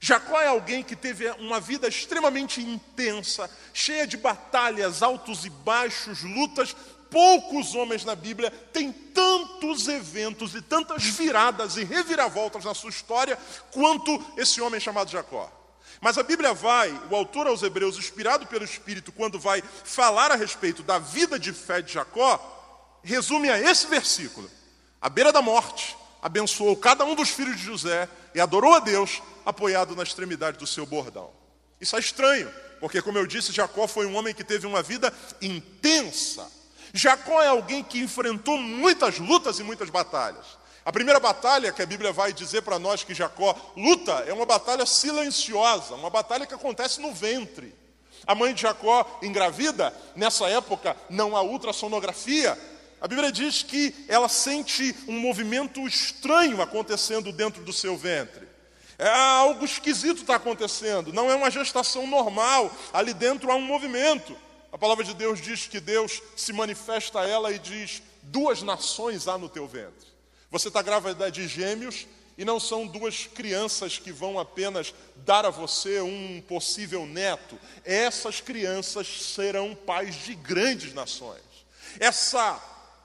Jacó 0.00 0.40
é 0.40 0.46
alguém 0.46 0.82
que 0.82 0.94
teve 0.94 1.28
uma 1.32 1.60
vida 1.60 1.88
extremamente 1.88 2.60
intensa, 2.60 3.50
cheia 3.74 4.06
de 4.06 4.16
batalhas, 4.16 5.02
altos 5.02 5.44
e 5.44 5.50
baixos, 5.50 6.22
lutas. 6.22 6.74
Poucos 7.10 7.74
homens 7.74 8.04
na 8.04 8.14
Bíblia 8.14 8.50
têm 8.72 8.92
tantos 8.92 9.88
eventos 9.88 10.54
e 10.54 10.62
tantas 10.62 11.02
viradas 11.04 11.76
e 11.76 11.84
reviravoltas 11.84 12.64
na 12.64 12.74
sua 12.74 12.90
história 12.90 13.36
quanto 13.72 14.24
esse 14.36 14.60
homem 14.60 14.78
chamado 14.78 15.10
Jacó. 15.10 15.57
Mas 16.00 16.16
a 16.16 16.22
Bíblia 16.22 16.54
vai, 16.54 16.90
o 17.10 17.16
autor 17.16 17.46
aos 17.46 17.62
Hebreus, 17.62 17.96
inspirado 17.96 18.46
pelo 18.46 18.64
Espírito, 18.64 19.10
quando 19.10 19.38
vai 19.38 19.62
falar 19.84 20.30
a 20.30 20.36
respeito 20.36 20.82
da 20.82 20.98
vida 20.98 21.38
de 21.38 21.52
fé 21.52 21.82
de 21.82 21.92
Jacó, 21.92 23.00
resume 23.02 23.50
a 23.50 23.58
esse 23.58 23.86
versículo: 23.86 24.48
à 25.00 25.08
beira 25.08 25.32
da 25.32 25.42
morte, 25.42 25.96
abençoou 26.22 26.76
cada 26.76 27.04
um 27.04 27.14
dos 27.14 27.30
filhos 27.30 27.56
de 27.56 27.64
José 27.64 28.08
e 28.34 28.40
adorou 28.40 28.74
a 28.74 28.80
Deus, 28.80 29.22
apoiado 29.44 29.96
na 29.96 30.02
extremidade 30.02 30.58
do 30.58 30.66
seu 30.66 30.86
bordão. 30.86 31.30
Isso 31.80 31.96
é 31.96 31.98
estranho, 31.98 32.52
porque, 32.80 33.02
como 33.02 33.18
eu 33.18 33.26
disse, 33.26 33.52
Jacó 33.52 33.88
foi 33.88 34.06
um 34.06 34.16
homem 34.16 34.34
que 34.34 34.44
teve 34.44 34.66
uma 34.66 34.82
vida 34.82 35.12
intensa. 35.40 36.50
Jacó 36.92 37.42
é 37.42 37.48
alguém 37.48 37.82
que 37.82 37.98
enfrentou 37.98 38.56
muitas 38.56 39.18
lutas 39.18 39.58
e 39.58 39.62
muitas 39.62 39.90
batalhas. 39.90 40.46
A 40.84 40.92
primeira 40.92 41.20
batalha 41.20 41.72
que 41.72 41.82
a 41.82 41.86
Bíblia 41.86 42.12
vai 42.12 42.32
dizer 42.32 42.62
para 42.62 42.78
nós 42.78 43.04
que 43.04 43.14
Jacó 43.14 43.54
luta 43.76 44.24
é 44.26 44.32
uma 44.32 44.46
batalha 44.46 44.86
silenciosa, 44.86 45.94
uma 45.94 46.10
batalha 46.10 46.46
que 46.46 46.54
acontece 46.54 47.00
no 47.00 47.12
ventre. 47.12 47.74
A 48.26 48.34
mãe 48.34 48.54
de 48.54 48.62
Jacó 48.62 49.18
engravida, 49.22 49.94
nessa 50.16 50.48
época 50.48 50.96
não 51.08 51.36
há 51.36 51.42
ultrassonografia. 51.42 52.58
A 53.00 53.06
Bíblia 53.06 53.30
diz 53.30 53.62
que 53.62 53.94
ela 54.08 54.28
sente 54.28 54.94
um 55.06 55.18
movimento 55.18 55.86
estranho 55.86 56.60
acontecendo 56.60 57.32
dentro 57.32 57.62
do 57.62 57.72
seu 57.72 57.96
ventre. 57.96 58.48
É 58.98 59.08
algo 59.08 59.64
esquisito 59.64 60.22
está 60.22 60.34
acontecendo, 60.34 61.12
não 61.12 61.30
é 61.30 61.34
uma 61.34 61.50
gestação 61.50 62.04
normal, 62.06 62.70
ali 62.92 63.14
dentro 63.14 63.52
há 63.52 63.54
um 63.54 63.60
movimento. 63.60 64.36
A 64.72 64.76
palavra 64.76 65.04
de 65.04 65.14
Deus 65.14 65.40
diz 65.40 65.68
que 65.68 65.78
Deus 65.78 66.20
se 66.36 66.52
manifesta 66.52 67.20
a 67.20 67.26
ela 67.26 67.52
e 67.52 67.58
diz: 67.58 68.02
duas 68.22 68.60
nações 68.60 69.28
há 69.28 69.38
no 69.38 69.48
teu 69.48 69.68
ventre. 69.68 70.08
Você 70.50 70.68
está 70.68 70.80
grávida 70.80 71.30
de 71.30 71.46
gêmeos 71.46 72.06
e 72.38 72.44
não 72.44 72.60
são 72.60 72.86
duas 72.86 73.26
crianças 73.26 73.98
que 73.98 74.12
vão 74.12 74.38
apenas 74.38 74.94
dar 75.16 75.44
a 75.44 75.50
você 75.50 76.00
um 76.00 76.40
possível 76.46 77.04
neto. 77.04 77.58
Essas 77.84 78.40
crianças 78.40 79.06
serão 79.34 79.74
pais 79.74 80.14
de 80.24 80.34
grandes 80.34 80.94
nações. 80.94 81.42
Essa 81.98 82.54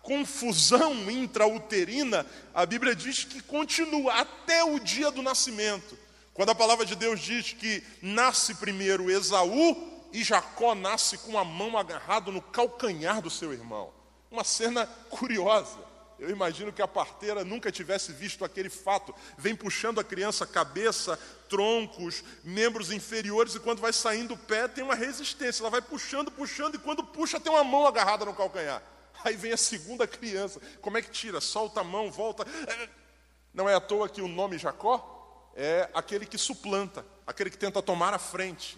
confusão 0.03 1.09
intrauterina, 1.09 2.25
a 2.53 2.65
Bíblia 2.65 2.95
diz 2.95 3.23
que 3.23 3.41
continua 3.41 4.13
até 4.13 4.63
o 4.63 4.79
dia 4.79 5.09
do 5.09 5.23
nascimento. 5.23 5.97
Quando 6.33 6.49
a 6.49 6.55
palavra 6.55 6.85
de 6.85 6.95
Deus 6.95 7.19
diz 7.19 7.53
que 7.53 7.83
nasce 8.01 8.55
primeiro 8.55 9.09
Esaú 9.09 10.05
e 10.11 10.23
Jacó 10.23 10.75
nasce 10.75 11.17
com 11.17 11.37
a 11.37 11.43
mão 11.43 11.77
agarrada 11.77 12.31
no 12.31 12.41
calcanhar 12.41 13.21
do 13.21 13.29
seu 13.29 13.51
irmão. 13.51 13.91
Uma 14.29 14.43
cena 14.43 14.85
curiosa. 15.09 15.92
Eu 16.19 16.29
imagino 16.29 16.71
que 16.71 16.81
a 16.81 16.87
parteira 16.87 17.43
nunca 17.43 17.71
tivesse 17.71 18.11
visto 18.11 18.45
aquele 18.45 18.69
fato. 18.69 19.13
Vem 19.37 19.55
puxando 19.55 19.99
a 19.99 20.03
criança 20.03 20.45
cabeça, 20.45 21.17
troncos, 21.49 22.23
membros 22.43 22.91
inferiores, 22.91 23.55
e 23.55 23.59
quando 23.59 23.79
vai 23.79 23.91
saindo 23.91 24.33
o 24.33 24.37
pé, 24.37 24.67
tem 24.67 24.83
uma 24.83 24.95
resistência. 24.95 25.61
Ela 25.61 25.69
vai 25.69 25.81
puxando, 25.81 26.31
puxando, 26.31 26.75
e 26.75 26.79
quando 26.79 27.03
puxa, 27.03 27.39
tem 27.39 27.51
uma 27.51 27.63
mão 27.63 27.85
agarrada 27.85 28.25
no 28.25 28.33
calcanhar. 28.33 28.81
Aí 29.23 29.35
vem 29.35 29.53
a 29.53 29.57
segunda 29.57 30.07
criança. 30.07 30.59
Como 30.81 30.97
é 30.97 31.01
que 31.01 31.09
tira? 31.09 31.39
Solta 31.39 31.81
a 31.81 31.83
mão, 31.83 32.11
volta. 32.11 32.45
É, 32.67 32.89
não 33.53 33.69
é 33.69 33.75
à 33.75 33.79
toa 33.79 34.09
que 34.09 34.21
o 34.21 34.27
nome 34.27 34.57
Jacó 34.57 35.51
é 35.55 35.89
aquele 35.93 36.25
que 36.25 36.37
suplanta, 36.37 37.05
aquele 37.25 37.49
que 37.49 37.57
tenta 37.57 37.81
tomar 37.81 38.13
a 38.13 38.19
frente. 38.19 38.77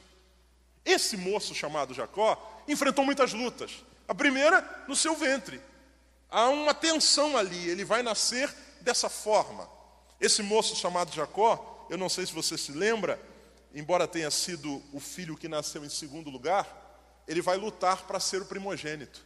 Esse 0.84 1.18
moço 1.18 1.56
chamado 1.56 1.94
Jacó 1.94 2.63
enfrentou 2.68 3.04
muitas 3.04 3.34
lutas. 3.34 3.84
A 4.08 4.13
primeira, 4.13 4.86
no 4.88 4.96
seu 4.96 5.15
ventre. 5.15 5.60
Há 6.29 6.50
uma 6.50 6.74
tensão 6.74 7.38
ali, 7.38 7.70
ele 7.70 7.86
vai 7.86 8.03
nascer 8.03 8.53
dessa 8.82 9.10
forma. 9.10 9.70
Esse 10.20 10.41
moço 10.41 10.75
chamado 10.75 11.13
Jacó, 11.13 11.88
eu 11.89 11.98
não 11.98 12.10
sei 12.10 12.25
se 12.25 12.34
você 12.34 12.58
se 12.58 12.72
lembra, 12.72 13.20
embora 13.74 14.08
tenha 14.08 14.32
sido 14.32 14.82
o 14.94 15.00
filho 15.00 15.38
que 15.38 15.48
nasceu 15.48 15.84
em 15.84 15.89
segundo 15.89 16.29
lugar, 16.29 16.86
ele 17.27 17.41
vai 17.41 17.58
lutar 17.58 18.03
para 18.03 18.20
ser 18.20 18.41
o 18.41 18.46
primogênito. 18.46 19.25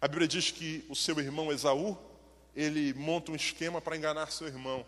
A 0.00 0.08
Bíblia 0.08 0.26
diz 0.26 0.50
que 0.50 0.84
o 0.88 0.96
seu 0.96 1.18
irmão 1.20 1.52
Esaú, 1.52 1.96
ele 2.54 2.92
monta 2.94 3.32
um 3.32 3.36
esquema 3.36 3.80
para 3.80 3.96
enganar 3.96 4.30
seu 4.30 4.46
irmão. 4.46 4.84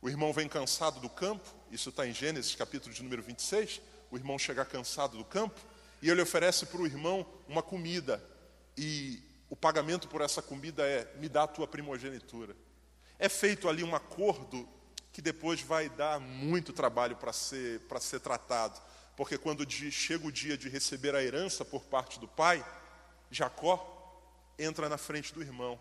O 0.00 0.08
irmão 0.08 0.32
vem 0.32 0.46
cansado 0.46 1.00
do 1.00 1.08
campo, 1.08 1.48
isso 1.70 1.88
está 1.88 2.06
em 2.06 2.12
Gênesis 2.12 2.54
capítulo 2.54 2.94
de 2.94 3.02
número 3.02 3.22
26. 3.22 3.80
O 4.10 4.16
irmão 4.16 4.38
chega 4.38 4.64
cansado 4.64 5.16
do 5.16 5.24
campo 5.24 5.58
e 6.00 6.10
ele 6.10 6.20
oferece 6.20 6.66
para 6.66 6.80
o 6.80 6.86
irmão 6.86 7.26
uma 7.48 7.62
comida. 7.62 8.22
E 8.76 9.22
o 9.54 9.56
pagamento 9.56 10.08
por 10.08 10.20
essa 10.20 10.42
comida 10.42 10.84
é: 10.84 11.08
me 11.20 11.28
dá 11.28 11.44
a 11.44 11.46
tua 11.46 11.64
primogenitura. 11.64 12.56
É 13.20 13.28
feito 13.28 13.68
ali 13.68 13.84
um 13.84 13.94
acordo 13.94 14.68
que 15.12 15.22
depois 15.22 15.60
vai 15.60 15.88
dar 15.88 16.18
muito 16.18 16.72
trabalho 16.72 17.14
para 17.14 17.32
ser, 17.32 17.80
ser 18.00 18.18
tratado. 18.18 18.82
Porque 19.16 19.38
quando 19.38 19.64
chega 19.92 20.26
o 20.26 20.32
dia 20.32 20.58
de 20.58 20.68
receber 20.68 21.14
a 21.14 21.22
herança 21.22 21.64
por 21.64 21.84
parte 21.84 22.18
do 22.18 22.26
pai, 22.26 22.66
Jacó 23.30 23.78
entra 24.58 24.88
na 24.88 24.98
frente 24.98 25.32
do 25.32 25.40
irmão. 25.40 25.78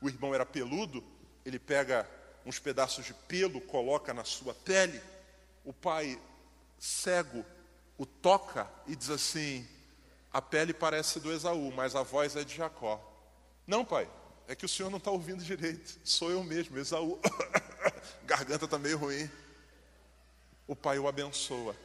O 0.00 0.08
irmão 0.08 0.34
era 0.34 0.44
peludo, 0.44 1.04
ele 1.44 1.60
pega 1.60 2.10
uns 2.44 2.58
pedaços 2.58 3.06
de 3.06 3.14
pelo, 3.14 3.60
coloca 3.60 4.12
na 4.12 4.24
sua 4.24 4.52
pele. 4.52 5.00
O 5.64 5.72
pai, 5.72 6.20
cego, 6.80 7.46
o 7.96 8.04
toca 8.04 8.68
e 8.88 8.96
diz 8.96 9.08
assim: 9.08 9.64
a 10.34 10.42
pele 10.42 10.74
parece 10.74 11.20
do 11.20 11.32
Esaú, 11.32 11.70
mas 11.70 11.94
a 11.94 12.02
voz 12.02 12.34
é 12.34 12.42
de 12.42 12.56
Jacó. 12.56 13.00
Não, 13.64 13.84
pai, 13.84 14.10
é 14.48 14.56
que 14.56 14.64
o 14.64 14.68
senhor 14.68 14.90
não 14.90 14.98
está 14.98 15.12
ouvindo 15.12 15.44
direito. 15.44 16.00
Sou 16.02 16.28
eu 16.28 16.42
mesmo, 16.42 16.76
Esaú. 16.76 17.20
Garganta 18.26 18.64
está 18.64 18.76
meio 18.76 18.98
ruim. 18.98 19.30
O 20.66 20.74
pai 20.74 20.98
o 20.98 21.06
abençoa 21.06 21.76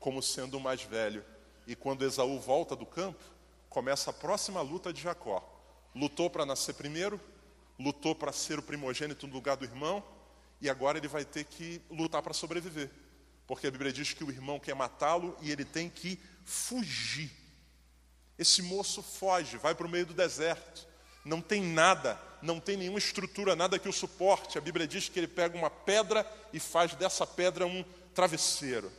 como 0.00 0.22
sendo 0.22 0.56
o 0.56 0.60
mais 0.60 0.82
velho. 0.82 1.22
E 1.66 1.76
quando 1.76 2.02
Esaú 2.02 2.40
volta 2.40 2.74
do 2.74 2.86
campo, 2.86 3.22
começa 3.68 4.08
a 4.08 4.14
próxima 4.14 4.62
luta 4.62 4.90
de 4.90 5.02
Jacó. 5.02 5.46
Lutou 5.94 6.30
para 6.30 6.46
nascer 6.46 6.76
primeiro, 6.76 7.20
lutou 7.78 8.14
para 8.14 8.32
ser 8.32 8.58
o 8.58 8.62
primogênito 8.62 9.26
no 9.26 9.34
lugar 9.34 9.58
do 9.58 9.66
irmão, 9.66 10.02
e 10.62 10.70
agora 10.70 10.96
ele 10.96 11.08
vai 11.08 11.26
ter 11.26 11.44
que 11.44 11.82
lutar 11.90 12.22
para 12.22 12.32
sobreviver. 12.32 12.90
Porque 13.46 13.66
a 13.66 13.70
Bíblia 13.70 13.92
diz 13.92 14.14
que 14.14 14.24
o 14.24 14.30
irmão 14.30 14.58
quer 14.58 14.74
matá-lo 14.74 15.36
e 15.42 15.52
ele 15.52 15.66
tem 15.66 15.90
que 15.90 16.18
fugir. 16.42 17.47
Esse 18.38 18.62
moço 18.62 19.02
foge, 19.02 19.56
vai 19.56 19.74
para 19.74 19.86
o 19.86 19.90
meio 19.90 20.06
do 20.06 20.14
deserto. 20.14 20.86
Não 21.24 21.40
tem 21.40 21.60
nada, 21.60 22.18
não 22.40 22.60
tem 22.60 22.76
nenhuma 22.76 22.98
estrutura, 22.98 23.56
nada 23.56 23.78
que 23.78 23.88
o 23.88 23.92
suporte. 23.92 24.56
A 24.56 24.60
Bíblia 24.60 24.86
diz 24.86 25.08
que 25.08 25.18
ele 25.18 25.26
pega 25.26 25.58
uma 25.58 25.68
pedra 25.68 26.26
e 26.52 26.60
faz 26.60 26.94
dessa 26.94 27.26
pedra 27.26 27.66
um 27.66 27.84
travesseiro. 28.14 28.92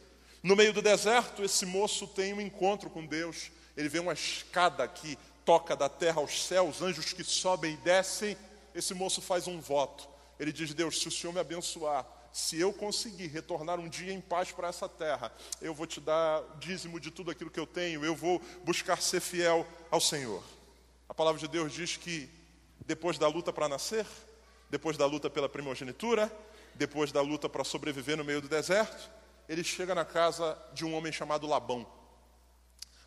No 0.43 0.55
meio 0.55 0.73
do 0.73 0.81
deserto, 0.81 1.43
esse 1.43 1.65
moço 1.65 2.07
tem 2.07 2.33
um 2.33 2.41
encontro 2.41 2.89
com 2.89 3.05
Deus. 3.05 3.51
Ele 3.75 3.89
vê 3.89 3.99
uma 3.99 4.13
escada 4.13 4.87
que 4.87 5.17
toca 5.45 5.75
da 5.75 5.89
terra 5.89 6.21
aos 6.21 6.45
céus, 6.45 6.81
anjos 6.81 7.13
que 7.13 7.23
sobem 7.23 7.73
e 7.73 7.77
descem. 7.77 8.37
Esse 8.75 8.93
moço 8.93 9.21
faz 9.21 9.47
um 9.47 9.59
voto. 9.59 10.07
Ele 10.39 10.51
diz: 10.51 10.73
Deus, 10.73 10.99
se 10.99 11.07
o 11.07 11.11
Senhor 11.11 11.33
me 11.33 11.39
abençoar, 11.39 12.05
se 12.31 12.59
eu 12.59 12.71
conseguir 12.71 13.27
retornar 13.27 13.79
um 13.79 13.89
dia 13.89 14.13
em 14.13 14.21
paz 14.21 14.51
para 14.51 14.67
essa 14.67 14.87
terra, 14.87 15.31
eu 15.61 15.73
vou 15.73 15.87
te 15.87 15.99
dar 15.99 16.43
dízimo 16.59 16.99
de 16.99 17.11
tudo 17.11 17.31
aquilo 17.31 17.49
que 17.49 17.59
eu 17.59 17.67
tenho, 17.67 18.05
eu 18.05 18.15
vou 18.15 18.41
buscar 18.63 19.01
ser 19.01 19.19
fiel 19.19 19.65
ao 19.89 19.99
Senhor. 19.99 20.43
A 21.07 21.13
palavra 21.13 21.39
de 21.39 21.47
Deus 21.47 21.73
diz 21.73 21.97
que 21.97 22.29
depois 22.85 23.17
da 23.17 23.27
luta 23.27 23.51
para 23.51 23.67
nascer, 23.67 24.05
depois 24.69 24.97
da 24.97 25.05
luta 25.05 25.29
pela 25.29 25.49
primogenitura, 25.49 26.31
depois 26.75 27.11
da 27.11 27.21
luta 27.21 27.49
para 27.49 27.63
sobreviver 27.63 28.15
no 28.17 28.23
meio 28.23 28.41
do 28.41 28.47
deserto, 28.47 29.09
ele 29.47 29.63
chega 29.63 29.95
na 29.95 30.05
casa 30.05 30.57
de 30.73 30.85
um 30.85 30.93
homem 30.93 31.11
chamado 31.11 31.47
Labão. 31.47 31.85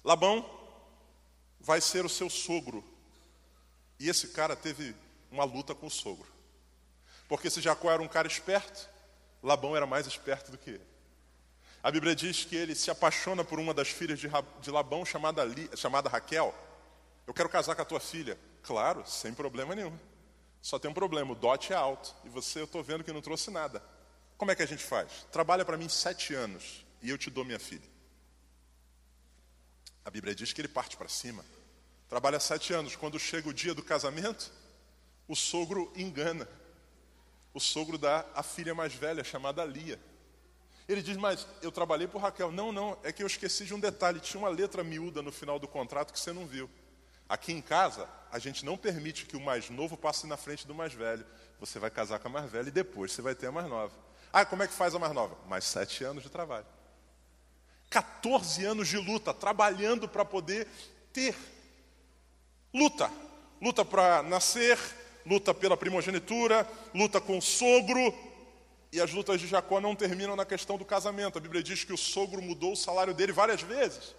Labão 0.04 0.44
vai 1.60 1.80
ser 1.80 2.04
o 2.04 2.08
seu 2.08 2.28
sogro. 2.28 2.84
E 3.98 4.08
esse 4.08 4.28
cara 4.28 4.56
teve 4.56 4.96
uma 5.30 5.44
luta 5.44 5.74
com 5.74 5.86
o 5.86 5.90
sogro. 5.90 6.26
Porque 7.28 7.48
se 7.48 7.60
Jacó 7.60 7.90
era 7.90 8.02
um 8.02 8.08
cara 8.08 8.26
esperto, 8.26 8.88
Labão 9.42 9.76
era 9.76 9.86
mais 9.86 10.06
esperto 10.06 10.50
do 10.50 10.58
que 10.58 10.70
ele. 10.70 10.92
A 11.82 11.90
Bíblia 11.90 12.14
diz 12.14 12.44
que 12.44 12.54
ele 12.54 12.74
se 12.74 12.90
apaixona 12.90 13.42
por 13.42 13.58
uma 13.58 13.74
das 13.74 13.88
filhas 13.88 14.20
de 14.20 14.70
Labão, 14.70 15.04
chamada, 15.04 15.42
chamada 15.76 16.08
Raquel. 16.08 16.54
Eu 17.26 17.34
quero 17.34 17.48
casar 17.48 17.74
com 17.74 17.82
a 17.82 17.84
tua 17.84 17.98
filha. 17.98 18.38
Claro, 18.62 19.04
sem 19.04 19.34
problema 19.34 19.74
nenhum. 19.74 19.98
Só 20.60 20.78
tem 20.78 20.88
um 20.88 20.94
problema, 20.94 21.32
o 21.32 21.34
dote 21.34 21.72
é 21.72 21.76
alto. 21.76 22.14
E 22.24 22.28
você, 22.28 22.60
eu 22.60 22.64
estou 22.64 22.84
vendo 22.84 23.02
que 23.02 23.12
não 23.12 23.20
trouxe 23.20 23.50
nada. 23.50 23.82
Como 24.38 24.52
é 24.52 24.54
que 24.54 24.62
a 24.62 24.66
gente 24.66 24.84
faz? 24.84 25.26
Trabalha 25.32 25.64
para 25.64 25.76
mim 25.76 25.88
sete 25.88 26.34
anos 26.34 26.86
e 27.02 27.10
eu 27.10 27.18
te 27.18 27.30
dou 27.30 27.44
minha 27.44 27.58
filha. 27.58 27.90
A 30.04 30.10
Bíblia 30.10 30.36
diz 30.36 30.52
que 30.52 30.60
ele 30.60 30.68
parte 30.68 30.96
para 30.96 31.08
cima. 31.08 31.44
Trabalha 32.08 32.38
sete 32.38 32.72
anos. 32.72 32.94
Quando 32.94 33.18
chega 33.18 33.48
o 33.48 33.52
dia 33.52 33.74
do 33.74 33.82
casamento, 33.82 34.52
o 35.26 35.34
sogro 35.34 35.92
engana 35.96 36.48
o 37.54 37.60
sogro 37.60 37.98
dá 37.98 38.24
a 38.34 38.42
filha 38.42 38.74
mais 38.74 38.94
velha, 38.94 39.22
chamada 39.22 39.64
Lia. 39.64 40.00
Ele 40.88 41.02
diz, 41.02 41.16
mas 41.16 41.46
eu 41.60 41.70
trabalhei 41.70 42.06
por 42.06 42.20
Raquel. 42.20 42.50
Não, 42.50 42.72
não, 42.72 42.98
é 43.02 43.12
que 43.12 43.22
eu 43.22 43.26
esqueci 43.26 43.64
de 43.64 43.74
um 43.74 43.80
detalhe. 43.80 44.20
Tinha 44.20 44.40
uma 44.40 44.48
letra 44.48 44.82
miúda 44.82 45.22
no 45.22 45.30
final 45.30 45.58
do 45.58 45.68
contrato 45.68 46.12
que 46.12 46.18
você 46.18 46.32
não 46.32 46.46
viu. 46.46 46.68
Aqui 47.28 47.52
em 47.52 47.62
casa, 47.62 48.08
a 48.30 48.38
gente 48.38 48.64
não 48.64 48.76
permite 48.76 49.24
que 49.24 49.36
o 49.36 49.40
mais 49.40 49.70
novo 49.70 49.96
passe 49.96 50.26
na 50.26 50.36
frente 50.36 50.66
do 50.66 50.74
mais 50.74 50.92
velho. 50.92 51.24
Você 51.60 51.78
vai 51.78 51.90
casar 51.90 52.18
com 52.18 52.28
a 52.28 52.30
mais 52.30 52.50
velha 52.50 52.68
e 52.68 52.72
depois 52.72 53.12
você 53.12 53.22
vai 53.22 53.34
ter 53.34 53.46
a 53.46 53.52
mais 53.52 53.68
nova. 53.68 53.92
Ah, 54.32 54.44
como 54.44 54.62
é 54.62 54.66
que 54.66 54.74
faz 54.74 54.94
a 54.94 54.98
mais 54.98 55.12
nova? 55.12 55.36
Mais 55.46 55.64
sete 55.64 56.02
anos 56.04 56.22
de 56.22 56.30
trabalho. 56.30 56.66
14 57.88 58.64
anos 58.64 58.88
de 58.88 58.96
luta, 58.96 59.32
trabalhando 59.34 60.08
para 60.08 60.24
poder 60.24 60.66
ter. 61.12 61.36
Luta. 62.72 63.10
Luta 63.60 63.84
para 63.84 64.22
nascer, 64.22 64.78
luta 65.26 65.54
pela 65.54 65.76
primogenitura, 65.76 66.68
luta 66.94 67.20
com 67.20 67.38
o 67.38 67.42
sogro. 67.42 68.14
E 68.92 69.00
as 69.00 69.12
lutas 69.12 69.40
de 69.40 69.46
Jacó 69.46 69.80
não 69.80 69.94
terminam 69.94 70.36
na 70.36 70.44
questão 70.44 70.76
do 70.76 70.84
casamento. 70.84 71.38
A 71.38 71.40
Bíblia 71.40 71.62
diz 71.62 71.84
que 71.84 71.92
o 71.92 71.98
sogro 71.98 72.42
mudou 72.42 72.72
o 72.72 72.76
salário 72.76 73.14
dele 73.14 73.32
várias 73.32 73.62
vezes. 73.62 74.14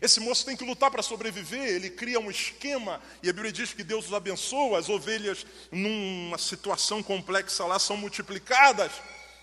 Esse 0.00 0.20
moço 0.20 0.44
tem 0.44 0.56
que 0.56 0.64
lutar 0.64 0.90
para 0.90 1.02
sobreviver, 1.02 1.66
ele 1.66 1.90
cria 1.90 2.20
um 2.20 2.30
esquema, 2.30 3.00
e 3.22 3.28
a 3.28 3.32
Bíblia 3.32 3.50
diz 3.50 3.72
que 3.72 3.82
Deus 3.82 4.06
os 4.06 4.14
abençoa, 4.14 4.78
as 4.78 4.88
ovelhas, 4.88 5.44
numa 5.72 6.38
situação 6.38 7.02
complexa 7.02 7.64
lá, 7.64 7.78
são 7.78 7.96
multiplicadas, 7.96 8.92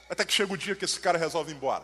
até 0.09 0.23
que 0.23 0.31
chega 0.31 0.53
o 0.53 0.57
dia 0.57 0.75
que 0.75 0.85
esse 0.85 0.99
cara 0.99 1.17
resolve 1.17 1.51
ir 1.51 1.55
embora. 1.55 1.83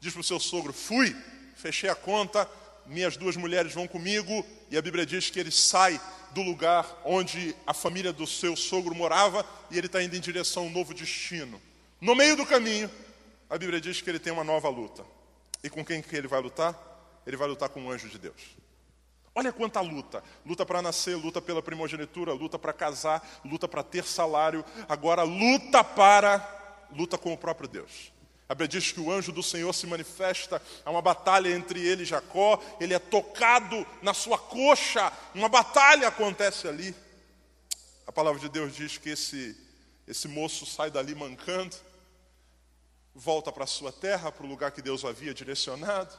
Diz 0.00 0.12
para 0.12 0.20
o 0.20 0.24
seu 0.24 0.40
sogro: 0.40 0.72
Fui, 0.72 1.14
fechei 1.56 1.90
a 1.90 1.94
conta, 1.94 2.48
minhas 2.86 3.16
duas 3.16 3.36
mulheres 3.36 3.74
vão 3.74 3.86
comigo, 3.86 4.46
e 4.70 4.78
a 4.78 4.82
Bíblia 4.82 5.04
diz 5.04 5.28
que 5.28 5.38
ele 5.38 5.50
sai 5.50 6.00
do 6.32 6.42
lugar 6.42 7.00
onde 7.04 7.54
a 7.66 7.74
família 7.74 8.12
do 8.12 8.26
seu 8.26 8.56
sogro 8.56 8.94
morava 8.94 9.44
e 9.70 9.78
ele 9.78 9.86
está 9.86 10.02
indo 10.02 10.16
em 10.16 10.20
direção 10.20 10.64
a 10.64 10.66
um 10.66 10.70
novo 10.70 10.94
destino. 10.94 11.60
No 12.00 12.14
meio 12.14 12.36
do 12.36 12.46
caminho, 12.46 12.90
a 13.50 13.56
Bíblia 13.58 13.80
diz 13.80 14.00
que 14.00 14.08
ele 14.08 14.18
tem 14.18 14.32
uma 14.32 14.44
nova 14.44 14.68
luta. 14.68 15.04
E 15.62 15.70
com 15.70 15.84
quem 15.84 16.00
que 16.00 16.14
ele 16.14 16.28
vai 16.28 16.40
lutar? 16.40 16.76
Ele 17.26 17.36
vai 17.36 17.48
lutar 17.48 17.68
com 17.68 17.84
o 17.84 17.90
anjo 17.90 18.08
de 18.08 18.18
Deus. 18.18 18.56
Olha 19.34 19.52
quanta 19.52 19.80
luta: 19.80 20.22
luta 20.44 20.64
para 20.66 20.82
nascer, 20.82 21.16
luta 21.16 21.40
pela 21.40 21.62
primogenitura, 21.62 22.32
luta 22.32 22.58
para 22.58 22.72
casar, 22.72 23.40
luta 23.44 23.68
para 23.68 23.82
ter 23.82 24.04
salário, 24.04 24.64
agora 24.88 25.22
luta 25.22 25.82
para 25.84 26.86
luta 26.90 27.18
com 27.18 27.32
o 27.32 27.38
próprio 27.38 27.68
Deus. 27.68 28.12
A 28.48 28.54
Bíblia 28.54 28.68
diz 28.68 28.92
que 28.92 29.00
o 29.00 29.12
anjo 29.12 29.30
do 29.30 29.42
Senhor 29.42 29.74
se 29.74 29.86
manifesta, 29.86 30.62
há 30.82 30.90
uma 30.90 31.02
batalha 31.02 31.50
entre 31.50 31.86
ele 31.86 32.02
e 32.02 32.06
Jacó, 32.06 32.58
ele 32.80 32.94
é 32.94 32.98
tocado 32.98 33.86
na 34.00 34.14
sua 34.14 34.38
coxa, 34.38 35.12
uma 35.34 35.50
batalha 35.50 36.08
acontece 36.08 36.66
ali. 36.66 36.94
A 38.06 38.12
palavra 38.12 38.40
de 38.40 38.48
Deus 38.48 38.74
diz 38.74 38.96
que 38.96 39.10
esse, 39.10 39.54
esse 40.06 40.26
moço 40.26 40.64
sai 40.64 40.90
dali 40.90 41.14
mancando, 41.14 41.76
volta 43.14 43.52
para 43.52 43.64
a 43.64 43.66
sua 43.66 43.92
terra, 43.92 44.32
para 44.32 44.46
o 44.46 44.48
lugar 44.48 44.72
que 44.72 44.80
Deus 44.80 45.04
havia 45.04 45.34
direcionado, 45.34 46.16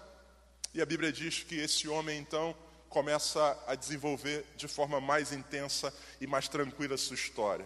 e 0.72 0.84
a 0.84 0.86
Bíblia 0.86 1.12
diz 1.12 1.42
que 1.42 1.56
esse 1.56 1.88
homem 1.88 2.20
então 2.20 2.56
começa 2.90 3.58
a 3.66 3.74
desenvolver 3.74 4.46
de 4.56 4.68
forma 4.68 5.02
mais 5.02 5.32
intensa 5.32 5.92
e 6.22 6.28
mais 6.28 6.48
tranquila 6.48 6.94
a 6.94 6.98
sua 6.98 7.16
história. 7.16 7.66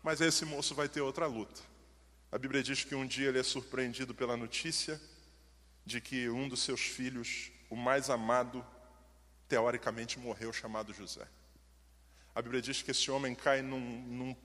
Mas 0.00 0.20
esse 0.20 0.44
moço 0.44 0.76
vai 0.76 0.88
ter 0.88 1.00
outra 1.00 1.26
luta. 1.26 1.60
A 2.36 2.38
Bíblia 2.38 2.62
diz 2.62 2.84
que 2.84 2.94
um 2.94 3.06
dia 3.06 3.30
ele 3.30 3.38
é 3.38 3.42
surpreendido 3.42 4.14
pela 4.14 4.36
notícia 4.36 5.00
de 5.86 6.02
que 6.02 6.28
um 6.28 6.46
dos 6.46 6.60
seus 6.60 6.82
filhos, 6.82 7.50
o 7.70 7.74
mais 7.74 8.10
amado, 8.10 8.62
teoricamente 9.48 10.18
morreu, 10.18 10.52
chamado 10.52 10.92
José. 10.92 11.26
A 12.34 12.42
Bíblia 12.42 12.60
diz 12.60 12.82
que 12.82 12.90
esse 12.90 13.10
homem 13.10 13.34
cai 13.34 13.62
num, 13.62 14.02
num 14.02 14.36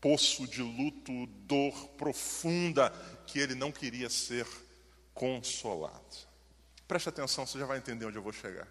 poço 0.00 0.46
de 0.46 0.62
luto, 0.62 1.26
dor 1.26 1.88
profunda, 1.98 2.90
que 3.26 3.40
ele 3.40 3.56
não 3.56 3.72
queria 3.72 4.08
ser 4.08 4.46
consolado. 5.12 6.18
Preste 6.86 7.08
atenção, 7.08 7.44
você 7.44 7.58
já 7.58 7.66
vai 7.66 7.78
entender 7.78 8.06
onde 8.06 8.16
eu 8.16 8.22
vou 8.22 8.32
chegar. 8.32 8.68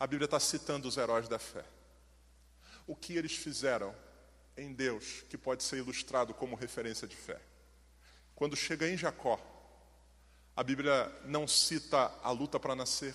A 0.00 0.08
Bíblia 0.08 0.24
está 0.24 0.40
citando 0.40 0.88
os 0.88 0.96
heróis 0.96 1.28
da 1.28 1.38
fé. 1.38 1.64
O 2.84 2.96
que 2.96 3.12
eles 3.16 3.36
fizeram 3.36 3.94
em 4.56 4.72
Deus 4.72 5.22
que 5.30 5.38
pode 5.38 5.62
ser 5.62 5.76
ilustrado 5.76 6.34
como 6.34 6.56
referência 6.56 7.06
de 7.06 7.14
fé. 7.14 7.40
Quando 8.42 8.56
chega 8.56 8.88
em 8.88 8.96
Jacó, 8.96 9.40
a 10.56 10.64
Bíblia 10.64 11.08
não 11.26 11.46
cita 11.46 12.12
a 12.24 12.32
luta 12.32 12.58
para 12.58 12.74
nascer, 12.74 13.14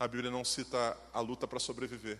a 0.00 0.08
Bíblia 0.08 0.30
não 0.30 0.42
cita 0.42 0.96
a 1.12 1.20
luta 1.20 1.46
para 1.46 1.60
sobreviver, 1.60 2.18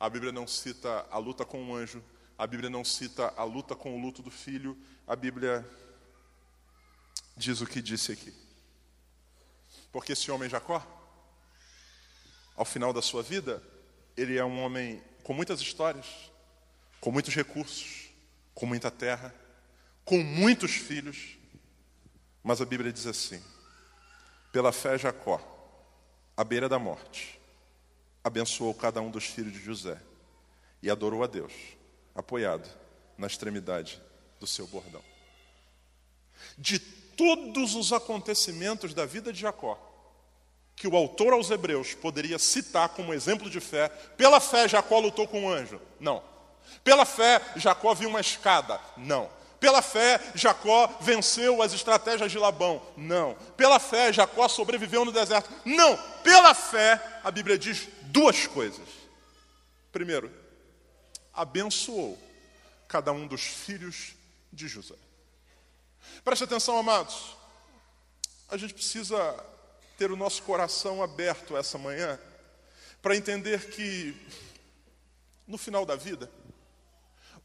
a 0.00 0.08
Bíblia 0.08 0.32
não 0.32 0.46
cita 0.46 1.06
a 1.10 1.18
luta 1.18 1.44
com 1.44 1.62
o 1.68 1.76
anjo, 1.76 2.02
a 2.38 2.46
Bíblia 2.46 2.70
não 2.70 2.82
cita 2.82 3.30
a 3.36 3.44
luta 3.44 3.76
com 3.76 3.94
o 3.94 4.00
luto 4.00 4.22
do 4.22 4.30
filho, 4.30 4.74
a 5.06 5.14
Bíblia 5.14 5.68
diz 7.36 7.60
o 7.60 7.66
que 7.66 7.82
disse 7.82 8.10
aqui. 8.10 8.32
Porque 9.92 10.12
esse 10.12 10.30
homem 10.30 10.48
Jacó, 10.48 10.82
ao 12.56 12.64
final 12.64 12.90
da 12.90 13.02
sua 13.02 13.22
vida, 13.22 13.62
ele 14.16 14.38
é 14.38 14.44
um 14.46 14.62
homem 14.62 15.04
com 15.22 15.34
muitas 15.34 15.60
histórias, 15.60 16.06
com 17.02 17.12
muitos 17.12 17.34
recursos, 17.34 18.08
com 18.54 18.64
muita 18.64 18.90
terra, 18.90 19.34
com 20.06 20.22
muitos 20.22 20.70
filhos. 20.70 21.36
Mas 22.46 22.60
a 22.60 22.64
Bíblia 22.64 22.92
diz 22.92 23.08
assim: 23.08 23.42
pela 24.52 24.70
fé, 24.70 24.96
Jacó, 24.96 25.40
à 26.36 26.44
beira 26.44 26.68
da 26.68 26.78
morte, 26.78 27.40
abençoou 28.22 28.72
cada 28.72 29.00
um 29.00 29.10
dos 29.10 29.24
filhos 29.24 29.52
de 29.52 29.58
José 29.58 30.00
e 30.80 30.88
adorou 30.88 31.24
a 31.24 31.26
Deus, 31.26 31.52
apoiado 32.14 32.68
na 33.18 33.26
extremidade 33.26 34.00
do 34.38 34.46
seu 34.46 34.64
bordão. 34.68 35.02
De 36.56 36.78
todos 36.78 37.74
os 37.74 37.92
acontecimentos 37.92 38.94
da 38.94 39.04
vida 39.04 39.32
de 39.32 39.40
Jacó, 39.40 39.76
que 40.76 40.86
o 40.86 40.94
autor 40.94 41.32
aos 41.32 41.50
Hebreus 41.50 41.94
poderia 41.94 42.38
citar 42.38 42.90
como 42.90 43.12
exemplo 43.12 43.50
de 43.50 43.58
fé. 43.58 43.88
Pela 43.88 44.38
fé, 44.38 44.68
Jacó 44.68 45.00
lutou 45.00 45.26
com 45.26 45.42
um 45.42 45.50
anjo? 45.50 45.80
Não. 45.98 46.22
Pela 46.84 47.04
fé, 47.04 47.42
Jacó 47.56 47.92
viu 47.92 48.08
uma 48.08 48.20
escada? 48.20 48.80
Não. 48.96 49.28
Pela 49.58 49.80
fé, 49.80 50.20
Jacó 50.34 50.86
venceu 51.00 51.62
as 51.62 51.72
estratégias 51.72 52.30
de 52.30 52.38
Labão? 52.38 52.82
Não. 52.96 53.34
Pela 53.56 53.78
fé, 53.78 54.12
Jacó 54.12 54.48
sobreviveu 54.48 55.04
no 55.04 55.12
deserto? 55.12 55.50
Não. 55.64 55.96
Pela 56.22 56.54
fé, 56.54 57.20
a 57.24 57.30
Bíblia 57.30 57.58
diz 57.58 57.88
duas 58.02 58.46
coisas. 58.46 58.88
Primeiro, 59.90 60.30
abençoou 61.32 62.18
cada 62.86 63.12
um 63.12 63.26
dos 63.26 63.42
filhos 63.42 64.14
de 64.52 64.68
José. 64.68 64.94
Preste 66.22 66.44
atenção, 66.44 66.78
amados. 66.78 67.36
A 68.48 68.56
gente 68.56 68.74
precisa 68.74 69.16
ter 69.98 70.10
o 70.10 70.16
nosso 70.16 70.42
coração 70.42 71.02
aberto 71.02 71.56
essa 71.56 71.78
manhã 71.78 72.18
para 73.00 73.16
entender 73.16 73.70
que, 73.70 74.14
no 75.46 75.56
final 75.56 75.86
da 75.86 75.96
vida, 75.96 76.30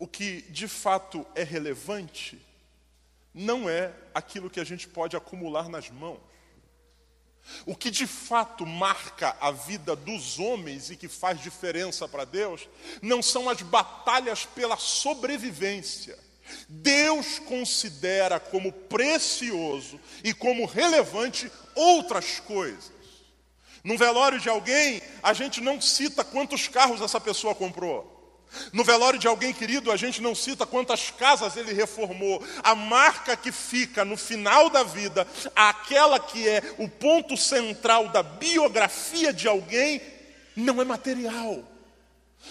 o 0.02 0.08
que 0.08 0.42
de 0.50 0.68
fato 0.68 1.24
é 1.36 1.44
relevante 1.44 2.44
não 3.32 3.70
é 3.70 3.94
aquilo 4.16 4.50
que 4.50 4.60
a 4.60 4.64
gente 4.64 4.88
pode 4.88 5.16
acumular 5.16 5.70
nas 5.70 5.92
mãos. 5.92 6.18
O 7.68 7.76
que 7.76 7.92
de 7.92 8.08
fato 8.08 8.66
marca 8.66 9.38
a 9.40 9.52
vida 9.52 9.96
dos 9.96 10.40
homens 10.40 10.90
e 10.90 10.96
que 10.96 11.08
faz 11.08 11.40
diferença 11.40 12.08
para 12.08 12.26
Deus 12.26 12.68
não 13.00 13.22
são 13.22 13.48
as 13.48 13.62
batalhas 13.62 14.44
pela 14.44 14.76
sobrevivência 14.76 16.18
Deus 16.68 17.38
considera 17.38 18.40
como 18.40 18.72
precioso 18.74 20.00
e 20.24 20.34
como 20.34 20.66
relevante 20.66 21.52
outras 21.76 22.40
coisas. 22.40 22.92
Num 23.84 23.98
velório 23.98 24.40
de 24.40 24.50
alguém, 24.50 25.00
a 25.22 25.32
gente 25.32 25.62
não 25.62 25.80
cita 25.80 26.24
quantos 26.24 26.68
carros 26.68 27.02
essa 27.02 27.22
pessoa 27.22 27.54
comprou. 27.54 28.11
No 28.74 28.84
velório 28.84 29.20
de 29.20 29.28
alguém 29.28 29.54
querido, 29.54 29.92
a 29.92 29.98
gente 29.98 30.22
não 30.22 30.36
cita 30.36 30.66
quantas 30.66 31.10
casas 31.10 31.56
ele 31.56 31.74
reformou. 31.74 32.44
A 32.64 32.76
marca 32.76 33.36
que 33.38 33.52
fica 33.52 34.04
no 34.04 34.18
final 34.18 34.70
da 34.70 34.84
vida, 34.84 35.28
aquela 35.56 36.20
que 36.20 36.48
é 36.48 36.76
o 36.78 36.90
ponto 36.90 37.38
central 37.38 38.10
da 38.10 38.22
biografia 38.22 39.32
de 39.32 39.48
alguém, 39.48 40.02
não 40.56 40.82
é 40.82 40.86
material. 40.86 41.64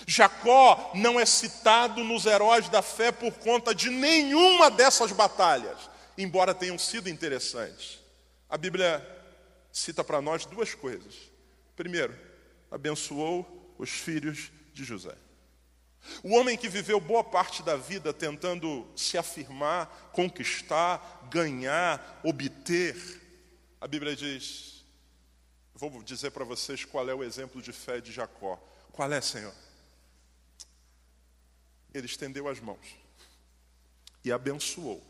Jacó 0.07 0.93
não 0.95 1.19
é 1.19 1.27
citado 1.27 2.05
nos 2.05 2.25
heróis 2.25 2.69
da 2.69 2.81
fé 2.81 3.13
por 3.13 3.33
conta 3.35 3.75
de 3.75 3.91
nenhuma 3.91 4.71
dessas 4.71 5.13
batalhas, 5.13 5.91
embora 6.17 6.55
tenham 6.55 6.79
sido 6.79 7.09
interessantes. 7.09 7.99
A 8.49 8.57
Bíblia 8.57 9.05
cita 9.73 10.03
para 10.03 10.21
nós 10.21 10.45
duas 10.45 10.75
coisas. 10.75 11.15
Primeiro, 11.77 12.17
abençoou 12.71 13.75
os 13.79 13.91
filhos 13.91 14.51
de 14.73 14.85
José. 14.85 15.15
O 16.23 16.35
homem 16.35 16.57
que 16.57 16.69
viveu 16.69 17.01
boa 17.01 17.23
parte 17.23 17.63
da 17.63 17.77
vida 17.77 18.13
tentando 18.13 18.87
se 18.97 19.19
afirmar, 19.19 20.11
conquistar, 20.13 21.29
ganhar, 21.31 22.21
obter, 22.25 23.21
a 23.81 23.87
Bíblia 23.87 24.17
diz: 24.17 24.85
vou 25.75 26.03
dizer 26.03 26.31
para 26.31 26.45
vocês 26.45 26.85
qual 26.85 27.09
é 27.09 27.15
o 27.15 27.25
exemplo 27.25 27.61
de 27.63 27.73
fé 27.73 28.01
de 28.01 28.13
Jacó. 28.13 28.59
Qual 28.93 29.13
é, 29.13 29.21
Senhor? 29.21 29.55
ele 31.93 32.07
estendeu 32.07 32.49
as 32.49 32.61
mãos 32.61 32.97
e 34.25 34.31
abençoou 34.31 35.03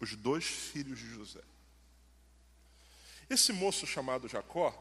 os 0.00 0.14
dois 0.14 0.44
filhos 0.44 0.98
de 0.98 1.08
José. 1.10 1.42
Esse 3.28 3.52
moço 3.52 3.86
chamado 3.86 4.28
Jacó 4.28 4.74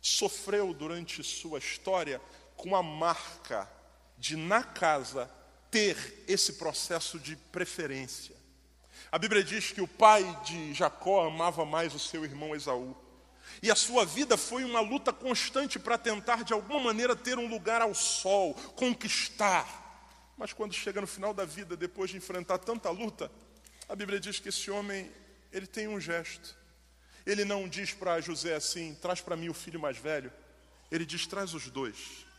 sofreu 0.00 0.72
durante 0.72 1.22
sua 1.22 1.58
história 1.58 2.20
com 2.56 2.74
a 2.74 2.82
marca 2.82 3.70
de, 4.20 4.36
na 4.36 4.62
casa, 4.62 5.28
ter 5.70 6.24
esse 6.28 6.52
processo 6.52 7.18
de 7.18 7.34
preferência. 7.34 8.36
A 9.10 9.18
Bíblia 9.18 9.42
diz 9.42 9.72
que 9.72 9.80
o 9.80 9.88
pai 9.88 10.22
de 10.44 10.74
Jacó 10.74 11.26
amava 11.26 11.64
mais 11.64 11.94
o 11.94 11.98
seu 11.98 12.22
irmão 12.22 12.54
Esaú. 12.54 12.94
E 13.62 13.70
a 13.70 13.74
sua 13.74 14.04
vida 14.04 14.36
foi 14.36 14.62
uma 14.62 14.80
luta 14.80 15.12
constante 15.12 15.78
para 15.78 15.98
tentar, 15.98 16.44
de 16.44 16.52
alguma 16.52 16.78
maneira, 16.78 17.16
ter 17.16 17.38
um 17.38 17.48
lugar 17.48 17.80
ao 17.80 17.94
sol, 17.94 18.54
conquistar. 18.76 19.66
Mas 20.36 20.52
quando 20.52 20.74
chega 20.74 21.00
no 21.00 21.06
final 21.06 21.32
da 21.32 21.44
vida, 21.44 21.76
depois 21.76 22.10
de 22.10 22.18
enfrentar 22.18 22.58
tanta 22.58 22.90
luta, 22.90 23.32
a 23.88 23.96
Bíblia 23.96 24.20
diz 24.20 24.38
que 24.38 24.50
esse 24.50 24.70
homem, 24.70 25.10
ele 25.50 25.66
tem 25.66 25.88
um 25.88 25.98
gesto. 25.98 26.56
Ele 27.26 27.44
não 27.44 27.68
diz 27.68 27.92
para 27.92 28.20
José 28.20 28.54
assim: 28.54 28.94
traz 29.00 29.20
para 29.20 29.36
mim 29.36 29.48
o 29.48 29.54
filho 29.54 29.80
mais 29.80 29.96
velho. 29.96 30.32
Ele 30.90 31.04
diz: 31.04 31.26
traz 31.26 31.54
os 31.54 31.68
dois. 31.68 32.29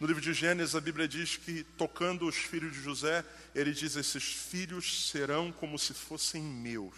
No 0.00 0.06
livro 0.06 0.20
de 0.20 0.32
Gênesis, 0.34 0.74
a 0.74 0.80
Bíblia 0.80 1.06
diz 1.06 1.36
que, 1.36 1.62
tocando 1.62 2.26
os 2.26 2.36
filhos 2.36 2.72
de 2.72 2.82
José, 2.82 3.24
ele 3.54 3.72
diz: 3.72 3.94
Esses 3.96 4.24
filhos 4.24 5.10
serão 5.10 5.52
como 5.52 5.78
se 5.78 5.94
fossem 5.94 6.42
meus. 6.42 6.94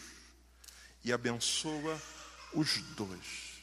E 1.04 1.12
abençoa 1.12 2.00
os 2.52 2.80
dois. 2.96 3.60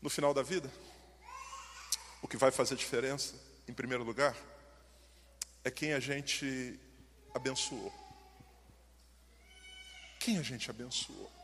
No 0.00 0.08
final 0.08 0.32
da 0.32 0.42
vida, 0.42 0.70
o 2.22 2.28
que 2.28 2.36
vai 2.36 2.50
fazer 2.50 2.74
diferença, 2.74 3.34
em 3.68 3.72
primeiro 3.72 4.02
lugar, 4.02 4.34
é 5.62 5.70
quem 5.70 5.92
a 5.92 6.00
gente 6.00 6.80
abençoou. 7.34 7.92
Quem 10.18 10.38
a 10.38 10.42
gente 10.42 10.70
abençoou. 10.70 11.39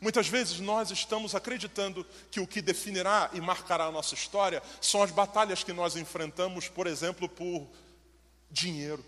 Muitas 0.00 0.28
vezes 0.28 0.60
nós 0.60 0.90
estamos 0.90 1.34
acreditando 1.34 2.06
que 2.30 2.40
o 2.40 2.46
que 2.46 2.62
definirá 2.62 3.30
e 3.32 3.40
marcará 3.40 3.84
a 3.84 3.92
nossa 3.92 4.14
história 4.14 4.62
são 4.80 5.02
as 5.02 5.10
batalhas 5.10 5.64
que 5.64 5.72
nós 5.72 5.96
enfrentamos, 5.96 6.68
por 6.68 6.86
exemplo, 6.86 7.28
por 7.28 7.68
dinheiro. 8.50 9.04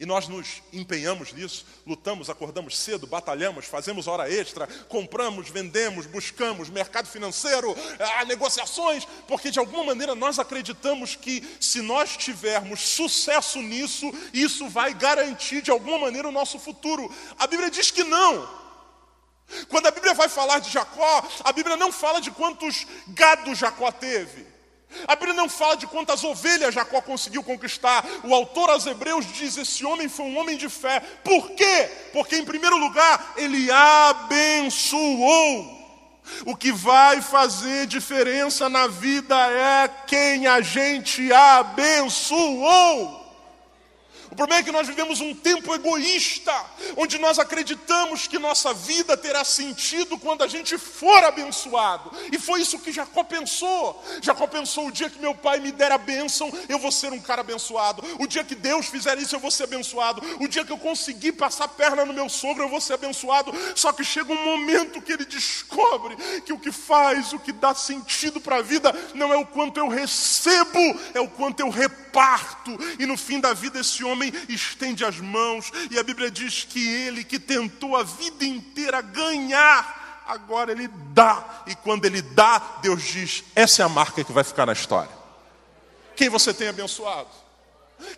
E 0.00 0.06
nós 0.06 0.26
nos 0.26 0.62
empenhamos 0.72 1.30
nisso, 1.30 1.66
lutamos, 1.86 2.30
acordamos 2.30 2.78
cedo, 2.78 3.06
batalhamos, 3.06 3.66
fazemos 3.66 4.06
hora 4.08 4.32
extra, 4.32 4.66
compramos, 4.88 5.50
vendemos, 5.50 6.06
buscamos 6.06 6.70
mercado 6.70 7.06
financeiro, 7.06 7.76
ah, 7.98 8.24
negociações, 8.24 9.06
porque 9.28 9.50
de 9.50 9.58
alguma 9.58 9.84
maneira 9.84 10.14
nós 10.14 10.38
acreditamos 10.38 11.16
que 11.16 11.46
se 11.60 11.82
nós 11.82 12.16
tivermos 12.16 12.80
sucesso 12.80 13.60
nisso, 13.60 14.10
isso 14.32 14.70
vai 14.70 14.94
garantir 14.94 15.60
de 15.60 15.70
alguma 15.70 15.98
maneira 15.98 16.26
o 16.26 16.32
nosso 16.32 16.58
futuro. 16.58 17.14
A 17.38 17.46
Bíblia 17.46 17.70
diz 17.70 17.90
que 17.90 18.02
não. 18.02 18.59
Quando 19.68 19.86
a 19.86 19.90
Bíblia 19.90 20.14
vai 20.14 20.28
falar 20.28 20.58
de 20.60 20.70
Jacó, 20.70 21.28
a 21.44 21.52
Bíblia 21.52 21.76
não 21.76 21.90
fala 21.92 22.20
de 22.20 22.30
quantos 22.30 22.86
gados 23.08 23.58
Jacó 23.58 23.90
teve. 23.90 24.46
A 25.06 25.14
Bíblia 25.14 25.34
não 25.34 25.48
fala 25.48 25.76
de 25.76 25.86
quantas 25.86 26.24
ovelhas 26.24 26.74
Jacó 26.74 27.00
conseguiu 27.00 27.44
conquistar. 27.44 28.04
O 28.24 28.34
autor 28.34 28.70
aos 28.70 28.86
Hebreus 28.86 29.24
diz: 29.32 29.56
esse 29.56 29.84
homem 29.84 30.08
foi 30.08 30.26
um 30.26 30.36
homem 30.38 30.56
de 30.56 30.68
fé. 30.68 31.00
Por 31.22 31.50
quê? 31.52 31.90
Porque, 32.12 32.36
em 32.36 32.44
primeiro 32.44 32.76
lugar, 32.76 33.34
ele 33.36 33.70
abençoou. 33.70 35.00
O 36.44 36.56
que 36.56 36.72
vai 36.72 37.20
fazer 37.20 37.86
diferença 37.86 38.68
na 38.68 38.86
vida 38.86 39.34
é 39.50 39.88
quem 40.06 40.46
a 40.46 40.60
gente 40.60 41.32
abençoou. 41.32 43.19
O 44.30 44.36
problema 44.36 44.60
é 44.60 44.62
que 44.62 44.70
nós 44.70 44.86
vivemos 44.86 45.20
um 45.20 45.34
tempo 45.34 45.74
egoísta, 45.74 46.54
onde 46.96 47.18
nós 47.18 47.40
acreditamos 47.40 48.28
que 48.28 48.38
nossa 48.38 48.72
vida 48.72 49.16
terá 49.16 49.42
sentido 49.42 50.16
quando 50.16 50.44
a 50.44 50.46
gente 50.46 50.78
for 50.78 51.24
abençoado. 51.24 52.12
E 52.30 52.38
foi 52.38 52.60
isso 52.60 52.78
que 52.78 52.92
Jacó 52.92 53.24
pensou. 53.24 54.02
Jacó 54.22 54.46
pensou: 54.46 54.86
o 54.86 54.92
dia 54.92 55.10
que 55.10 55.18
meu 55.18 55.34
pai 55.34 55.58
me 55.58 55.72
der 55.72 55.90
a 55.90 55.98
bênção, 55.98 56.50
eu 56.68 56.78
vou 56.78 56.92
ser 56.92 57.12
um 57.12 57.20
cara 57.20 57.40
abençoado. 57.40 58.04
O 58.20 58.26
dia 58.26 58.44
que 58.44 58.54
Deus 58.54 58.86
fizer 58.86 59.18
isso, 59.18 59.34
eu 59.34 59.40
vou 59.40 59.50
ser 59.50 59.64
abençoado. 59.64 60.22
O 60.38 60.46
dia 60.46 60.64
que 60.64 60.72
eu 60.72 60.78
conseguir 60.78 61.32
passar 61.32 61.66
perna 61.66 62.04
no 62.04 62.12
meu 62.12 62.28
sogro, 62.28 62.62
eu 62.62 62.68
vou 62.68 62.80
ser 62.80 62.94
abençoado. 62.94 63.52
Só 63.74 63.92
que 63.92 64.04
chega 64.04 64.32
um 64.32 64.44
momento 64.44 65.02
que 65.02 65.12
ele 65.12 65.24
descobre 65.24 66.16
que 66.42 66.52
o 66.52 66.58
que 66.58 66.70
faz, 66.70 67.32
o 67.32 67.38
que 67.40 67.50
dá 67.52 67.74
sentido 67.74 68.40
para 68.40 68.56
a 68.56 68.62
vida, 68.62 68.92
não 69.12 69.32
é 69.32 69.36
o 69.36 69.46
quanto 69.46 69.78
eu 69.78 69.88
recebo, 69.88 70.78
é 71.14 71.20
o 71.20 71.28
quanto 71.28 71.60
eu 71.60 71.68
reparto. 71.68 72.78
E 72.98 73.06
no 73.06 73.16
fim 73.16 73.40
da 73.40 73.52
vida, 73.52 73.80
esse 73.80 74.04
homem 74.04 74.19
homem 74.20 74.32
estende 74.48 75.04
as 75.04 75.18
mãos, 75.18 75.72
e 75.90 75.98
a 75.98 76.02
Bíblia 76.02 76.30
diz 76.30 76.64
que 76.64 76.86
ele 76.86 77.24
que 77.24 77.38
tentou 77.38 77.96
a 77.96 78.02
vida 78.02 78.44
inteira 78.44 79.00
ganhar, 79.00 80.24
agora 80.26 80.72
ele 80.72 80.88
dá, 81.12 81.62
e 81.66 81.74
quando 81.74 82.04
ele 82.04 82.20
dá, 82.20 82.58
Deus 82.82 83.02
diz: 83.02 83.42
essa 83.54 83.82
é 83.82 83.84
a 83.84 83.88
marca 83.88 84.22
que 84.22 84.32
vai 84.32 84.44
ficar 84.44 84.66
na 84.66 84.74
história. 84.74 85.10
Quem 86.14 86.28
você 86.28 86.52
tem 86.52 86.68
abençoado? 86.68 87.30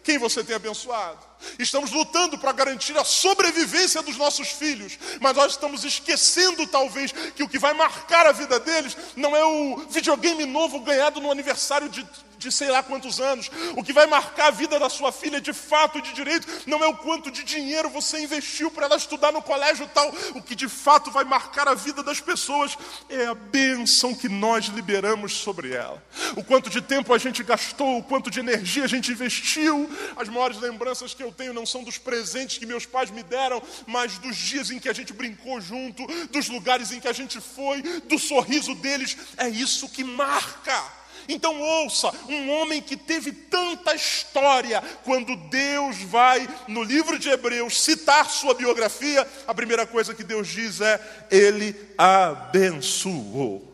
Quem 0.03 0.19
você 0.19 0.43
tem 0.43 0.57
abençoado? 0.57 1.19
Estamos 1.59 1.91
lutando 1.91 2.39
para 2.39 2.53
garantir 2.53 2.97
a 2.97 3.05
sobrevivência 3.05 4.03
dos 4.03 4.17
nossos 4.17 4.49
filhos, 4.49 4.99
mas 5.21 5.37
nós 5.37 5.53
estamos 5.53 5.85
esquecendo, 5.85 6.67
talvez, 6.67 7.13
que 7.35 7.43
o 7.43 7.49
que 7.49 7.59
vai 7.59 7.73
marcar 7.73 8.27
a 8.27 8.33
vida 8.33 8.59
deles 8.59 8.97
não 9.17 9.37
é 9.37 9.45
o 9.45 9.79
videogame 9.91 10.45
novo 10.45 10.81
ganhado 10.81 11.21
no 11.21 11.31
aniversário 11.31 11.89
de 11.89 12.07
de 12.43 12.51
sei 12.51 12.71
lá 12.71 12.83
quantos 12.83 13.21
anos. 13.21 13.51
O 13.77 13.83
que 13.83 13.93
vai 13.93 14.07
marcar 14.07 14.49
a 14.49 14.51
vida 14.51 14.79
da 14.79 14.89
sua 14.89 15.13
filha 15.13 15.41
de 15.41 15.53
fato 15.53 15.99
e 15.99 16.03
de 16.03 16.13
direito 16.13 16.47
não 16.67 16.83
é 16.83 16.87
o 16.87 16.97
quanto 16.97 17.31
de 17.31 17.45
dinheiro 17.45 17.89
você 17.89 18.21
investiu 18.21 18.71
para 18.71 18.87
ela 18.87 18.97
estudar 18.97 19.33
no 19.33 19.41
colégio 19.41 19.89
tal. 19.95 20.13
O 20.35 20.43
que 20.43 20.55
de 20.55 20.69
fato 20.69 21.11
vai 21.11 21.25
marcar 21.25 21.69
a 21.69 21.75
vida 21.75 22.03
das 22.03 22.21
pessoas 22.21 22.77
é 23.09 23.27
a 23.27 23.35
bênção 23.35 24.15
que 24.15 24.29
nós 24.29 24.67
liberamos 24.67 25.35
sobre 25.35 25.73
ela. 25.73 26.03
O 26.37 26.43
quanto 26.43 26.69
de 26.69 26.81
tempo 26.81 27.15
a 27.15 27.19
gente 27.19 27.43
gastou, 27.43 27.99
o 27.99 28.03
quanto 28.03 28.31
de 28.31 28.41
energia 28.41 28.85
a 28.85 28.89
gente 28.89 29.13
investiu. 29.13 29.89
As 30.17 30.29
maiores 30.29 30.59
lembranças 30.59 31.15
que 31.15 31.23
eu 31.23 31.32
tenho 31.33 31.53
não 31.53 31.67
são 31.67 31.83
dos 31.83 31.99
presentes 31.99 32.59
que 32.59 32.67
meus 32.67 32.87
pais 32.87 33.11
me 33.11 33.23
deram, 33.23 33.63
mas 33.87 34.19
dos 34.19 34.37
dias 34.37 34.71
em 34.71 34.79
que 34.79 34.89
a 34.89 34.93
gente 34.93 35.13
brincou 35.13 35.61
junto, 35.61 36.07
dos 36.29 36.49
lugares 36.49 36.93
em 36.93 37.01
que 37.01 37.09
a 37.09 37.13
gente 37.13 37.41
foi, 37.41 37.83
do 37.83 38.19
sorriso 38.19 38.75
deles. 38.75 39.17
É 39.37 39.49
isso 39.49 39.89
que 39.89 40.05
marca. 40.05 41.03
Então 41.29 41.61
ouça, 41.61 42.13
um 42.29 42.51
homem 42.51 42.83
que 42.83 42.97
teve 42.97 43.33
tanta 43.33 43.95
história, 43.95 44.83
quando 45.05 45.37
Deus 45.49 45.99
vai 45.99 46.49
no 46.67 46.83
livro 46.83 47.19
de 47.19 47.29
Hebreus 47.29 47.83
citar 47.83 48.29
sua 48.29 48.55
biografia, 48.55 49.27
a 49.47 49.55
primeira 49.55 49.87
coisa 49.87 50.15
que 50.15 50.25
Deus 50.25 50.49
diz 50.49 50.81
é: 50.81 51.27
Ele 51.31 51.75
abençoou. 51.97 53.69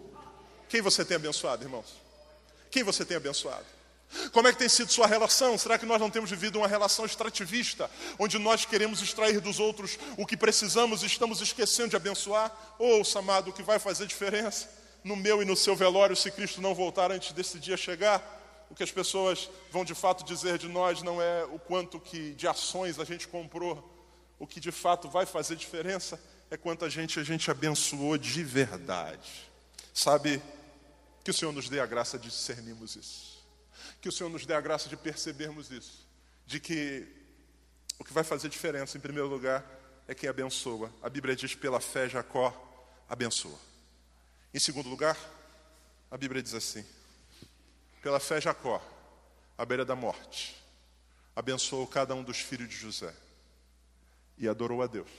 Quem 0.69 0.83
você 0.83 1.05
tem 1.05 1.17
abençoado, 1.17 1.65
irmãos? 1.65 1.97
Quem 2.71 2.83
você 2.83 3.05
tem 3.05 3.17
abençoado? 3.17 3.78
Como 4.33 4.49
é 4.49 4.53
que 4.53 4.59
tem 4.59 4.69
sido 4.69 4.91
sua 4.91 5.07
relação? 5.07 5.57
Será 5.59 5.79
que 5.79 5.85
nós 5.85 6.01
não 6.01 6.11
temos 6.11 6.31
vivido 6.31 6.59
uma 6.59 6.69
relação 6.69 7.05
extrativista, 7.05 7.91
onde 8.19 8.39
nós 8.39 8.65
queremos 8.65 9.03
extrair 9.03 9.41
dos 9.41 9.61
outros 9.61 9.99
o 10.17 10.27
que 10.27 10.37
precisamos 10.37 11.03
e 11.03 11.07
estamos 11.07 11.41
esquecendo 11.41 11.91
de 11.91 11.97
abençoar? 11.97 12.51
Ouça, 12.79 13.19
amado, 13.19 13.51
o 13.51 13.53
que 13.53 13.63
vai 13.63 13.79
fazer 13.79 14.07
diferença 14.07 14.69
no 15.05 15.17
meu 15.17 15.43
e 15.43 15.45
no 15.45 15.57
seu 15.57 15.77
velório, 15.77 16.17
se 16.17 16.31
Cristo 16.31 16.61
não 16.61 16.75
voltar 16.75 17.13
antes 17.13 17.33
desse 17.33 17.59
dia 17.59 17.77
chegar, 17.77 18.37
o 18.71 18.75
que 18.75 18.83
as 18.83 18.91
pessoas 18.91 19.51
vão 19.71 19.85
de 19.85 19.95
fato 19.95 20.25
dizer 20.25 20.59
de 20.59 20.69
nós 20.69 21.03
não 21.03 21.21
é 21.21 21.45
o 21.45 21.59
quanto 21.59 21.99
que 22.01 22.35
de 22.35 22.47
ações 22.47 22.99
a 22.99 23.05
gente 23.05 23.27
comprou. 23.27 23.95
O 24.39 24.47
que 24.47 24.61
de 24.61 24.71
fato 24.71 25.09
vai 25.09 25.27
fazer 25.27 25.57
diferença 25.57 26.21
é 26.51 26.57
quanto 26.57 26.85
a 26.85 26.89
gente 26.89 27.19
a 27.19 27.25
gente 27.25 27.51
abençoou 27.51 28.17
de 28.17 28.45
verdade. 28.45 29.51
Sabe 29.93 30.43
que 31.25 31.31
o 31.31 31.35
Senhor 31.35 31.53
nos 31.53 31.69
dê 31.69 31.81
a 31.81 31.87
graça 31.87 32.19
de 32.19 32.29
discernirmos 32.29 32.95
isso. 32.97 33.28
Que 34.01 34.09
o 34.09 34.13
Senhor 34.13 34.31
nos 34.31 34.47
dê 34.47 34.55
a 34.55 34.61
graça 34.61 34.89
de 34.89 34.97
percebermos 34.97 35.71
isso. 35.71 36.07
De 36.47 36.61
que 36.61 37.07
o 37.99 38.05
que 38.05 38.13
vai 38.13 38.25
fazer 38.25 38.49
diferença, 38.49 38.97
em 38.97 39.01
primeiro 39.01 39.29
lugar, 39.29 39.65
é 40.07 40.15
quem 40.15 40.29
abençoa. 40.29 40.93
A 41.03 41.09
Bíblia 41.09 41.35
diz: 41.35 41.55
pela 41.55 41.81
fé, 41.81 42.09
Jacó 42.09 42.55
abençoa. 43.09 43.59
Em 44.55 44.59
segundo 44.59 44.89
lugar, 44.89 45.17
a 46.11 46.17
Bíblia 46.17 46.43
diz 46.43 46.55
assim: 46.55 46.85
pela 48.03 48.21
fé, 48.21 48.41
Jacó, 48.41 48.83
à 49.57 49.65
beira 49.65 49.85
da 49.85 49.97
morte, 49.97 50.57
abençoou 51.35 51.87
cada 51.87 52.15
um 52.15 52.23
dos 52.23 52.39
filhos 52.39 52.69
de 52.69 52.77
José 52.77 53.15
e 54.39 54.49
adorou 54.49 54.83
a 54.83 54.87
Deus, 54.87 55.11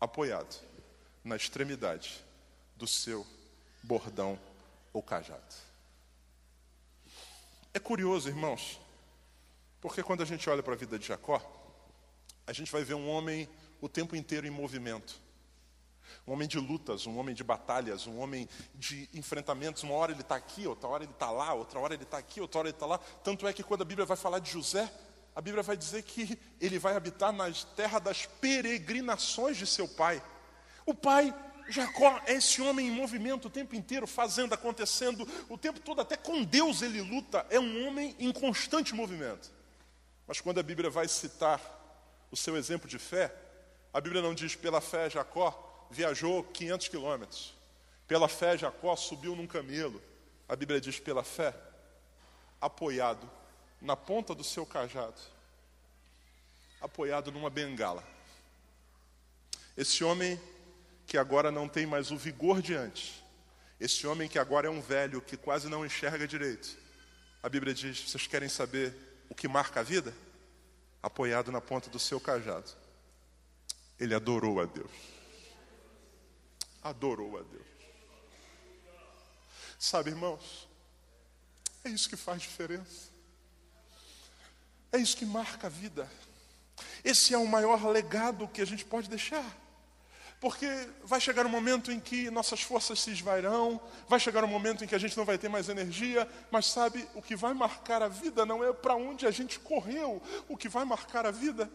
apoiado 0.00 0.60
na 1.24 1.34
extremidade 1.34 2.24
do 2.76 2.86
seu 2.86 3.26
bordão 3.82 4.38
ou 4.92 5.02
cajado. 5.02 5.54
É 7.72 7.78
curioso, 7.78 8.28
irmãos, 8.28 8.80
porque 9.80 10.02
quando 10.02 10.22
a 10.22 10.26
gente 10.26 10.48
olha 10.48 10.62
para 10.62 10.74
a 10.74 10.76
vida 10.76 10.98
de 10.98 11.06
Jacó, 11.06 11.40
a 12.46 12.52
gente 12.52 12.72
vai 12.72 12.82
ver 12.82 12.94
um 12.94 13.08
homem 13.08 13.48
o 13.80 13.88
tempo 13.88 14.16
inteiro 14.16 14.46
em 14.46 14.50
movimento 14.50 15.20
um 16.26 16.32
homem 16.32 16.46
de 16.46 16.58
lutas, 16.58 17.06
um 17.06 17.18
homem 17.18 17.34
de 17.34 17.42
batalhas, 17.42 18.06
um 18.06 18.18
homem 18.18 18.48
de 18.74 19.08
enfrentamentos. 19.14 19.82
Uma 19.82 19.94
hora 19.94 20.12
ele 20.12 20.20
está 20.20 20.36
aqui, 20.36 20.66
outra 20.66 20.88
hora 20.88 21.04
ele 21.04 21.12
está 21.12 21.30
lá, 21.30 21.54
outra 21.54 21.78
hora 21.78 21.94
ele 21.94 22.02
está 22.02 22.18
aqui, 22.18 22.40
outra 22.40 22.60
hora 22.60 22.68
ele 22.68 22.76
está 22.76 22.86
lá. 22.86 22.98
Tanto 23.24 23.46
é 23.46 23.52
que 23.52 23.62
quando 23.62 23.82
a 23.82 23.84
Bíblia 23.84 24.06
vai 24.06 24.16
falar 24.16 24.38
de 24.38 24.50
José, 24.50 24.90
a 25.34 25.40
Bíblia 25.40 25.62
vai 25.62 25.76
dizer 25.76 26.02
que 26.02 26.38
ele 26.60 26.78
vai 26.78 26.96
habitar 26.96 27.32
na 27.32 27.50
terra 27.76 27.98
das 27.98 28.26
peregrinações 28.26 29.56
de 29.56 29.66
seu 29.66 29.88
pai. 29.88 30.22
O 30.84 30.94
pai 30.94 31.34
Jacó 31.68 32.20
é 32.26 32.34
esse 32.34 32.62
homem 32.62 32.88
em 32.88 32.90
movimento 32.90 33.46
o 33.46 33.50
tempo 33.50 33.76
inteiro, 33.76 34.06
fazendo, 34.06 34.54
acontecendo, 34.54 35.28
o 35.48 35.58
tempo 35.58 35.80
todo, 35.80 36.00
até 36.00 36.16
com 36.16 36.42
Deus 36.42 36.82
ele 36.82 37.00
luta. 37.02 37.46
É 37.50 37.60
um 37.60 37.86
homem 37.86 38.16
em 38.18 38.32
constante 38.32 38.94
movimento. 38.94 39.50
Mas 40.26 40.40
quando 40.40 40.58
a 40.58 40.62
Bíblia 40.62 40.90
vai 40.90 41.06
citar 41.06 41.60
o 42.30 42.36
seu 42.36 42.56
exemplo 42.56 42.88
de 42.88 42.98
fé, 42.98 43.34
a 43.92 44.00
Bíblia 44.00 44.22
não 44.22 44.34
diz 44.34 44.54
pela 44.54 44.80
fé 44.80 45.08
Jacó 45.08 45.86
viajou 45.90 46.42
500 46.44 46.88
quilômetros. 46.88 47.54
Pela 48.06 48.28
fé, 48.28 48.56
Jacó 48.56 48.96
subiu 48.96 49.36
num 49.36 49.46
camelo. 49.46 50.02
A 50.48 50.56
Bíblia 50.56 50.80
diz: 50.80 50.98
pela 50.98 51.22
fé, 51.22 51.54
apoiado 52.60 53.30
na 53.80 53.96
ponta 53.96 54.34
do 54.34 54.42
seu 54.42 54.66
cajado, 54.66 55.20
apoiado 56.80 57.30
numa 57.30 57.50
bengala. 57.50 58.02
Esse 59.76 60.02
homem 60.02 60.40
que 61.08 61.18
agora 61.18 61.50
não 61.50 61.68
tem 61.68 61.86
mais 61.86 62.12
o 62.12 62.16
vigor 62.16 62.62
de 62.62 62.74
antes, 62.74 63.20
esse 63.80 64.06
homem 64.06 64.28
que 64.28 64.38
agora 64.38 64.68
é 64.68 64.70
um 64.70 64.80
velho 64.80 65.20
que 65.20 65.36
quase 65.36 65.68
não 65.68 65.84
enxerga 65.84 66.28
direito. 66.28 66.76
A 67.42 67.48
Bíblia 67.48 67.74
diz: 67.74 68.08
vocês 68.08 68.28
querem 68.28 68.48
saber 68.48 68.94
o 69.28 69.34
que 69.34 69.48
marca 69.48 69.80
a 69.80 69.82
vida? 69.82 70.14
Apoiado 71.02 71.50
na 71.50 71.60
ponta 71.60 71.90
do 71.90 71.98
seu 71.98 72.20
cajado. 72.20 72.70
Ele 73.98 74.14
adorou 74.14 74.60
a 74.60 74.64
Deus 74.64 75.18
adorou 76.88 77.38
a 77.38 77.42
Deus. 77.42 77.66
Sabe, 79.78 80.10
irmãos, 80.10 80.68
é 81.84 81.88
isso 81.88 82.08
que 82.08 82.16
faz 82.16 82.42
diferença. 82.42 83.08
É 84.90 84.98
isso 84.98 85.16
que 85.16 85.26
marca 85.26 85.66
a 85.66 85.70
vida. 85.70 86.10
Esse 87.04 87.34
é 87.34 87.38
o 87.38 87.46
maior 87.46 87.86
legado 87.86 88.48
que 88.48 88.60
a 88.60 88.64
gente 88.64 88.84
pode 88.84 89.08
deixar. 89.08 89.44
Porque 90.40 90.66
vai 91.04 91.20
chegar 91.20 91.44
um 91.44 91.48
momento 91.48 91.90
em 91.90 91.98
que 91.98 92.30
nossas 92.30 92.62
forças 92.62 93.00
se 93.00 93.10
esvairão, 93.10 93.80
vai 94.08 94.20
chegar 94.20 94.44
um 94.44 94.48
momento 94.48 94.84
em 94.84 94.86
que 94.86 94.94
a 94.94 94.98
gente 94.98 95.16
não 95.16 95.24
vai 95.24 95.36
ter 95.36 95.48
mais 95.48 95.68
energia, 95.68 96.28
mas 96.50 96.66
sabe, 96.66 97.08
o 97.14 97.20
que 97.20 97.34
vai 97.34 97.52
marcar 97.52 98.02
a 98.02 98.08
vida 98.08 98.46
não 98.46 98.62
é 98.62 98.72
para 98.72 98.94
onde 98.94 99.26
a 99.26 99.30
gente 99.30 99.58
correu, 99.58 100.22
o 100.48 100.56
que 100.56 100.68
vai 100.68 100.84
marcar 100.84 101.26
a 101.26 101.32
vida 101.32 101.68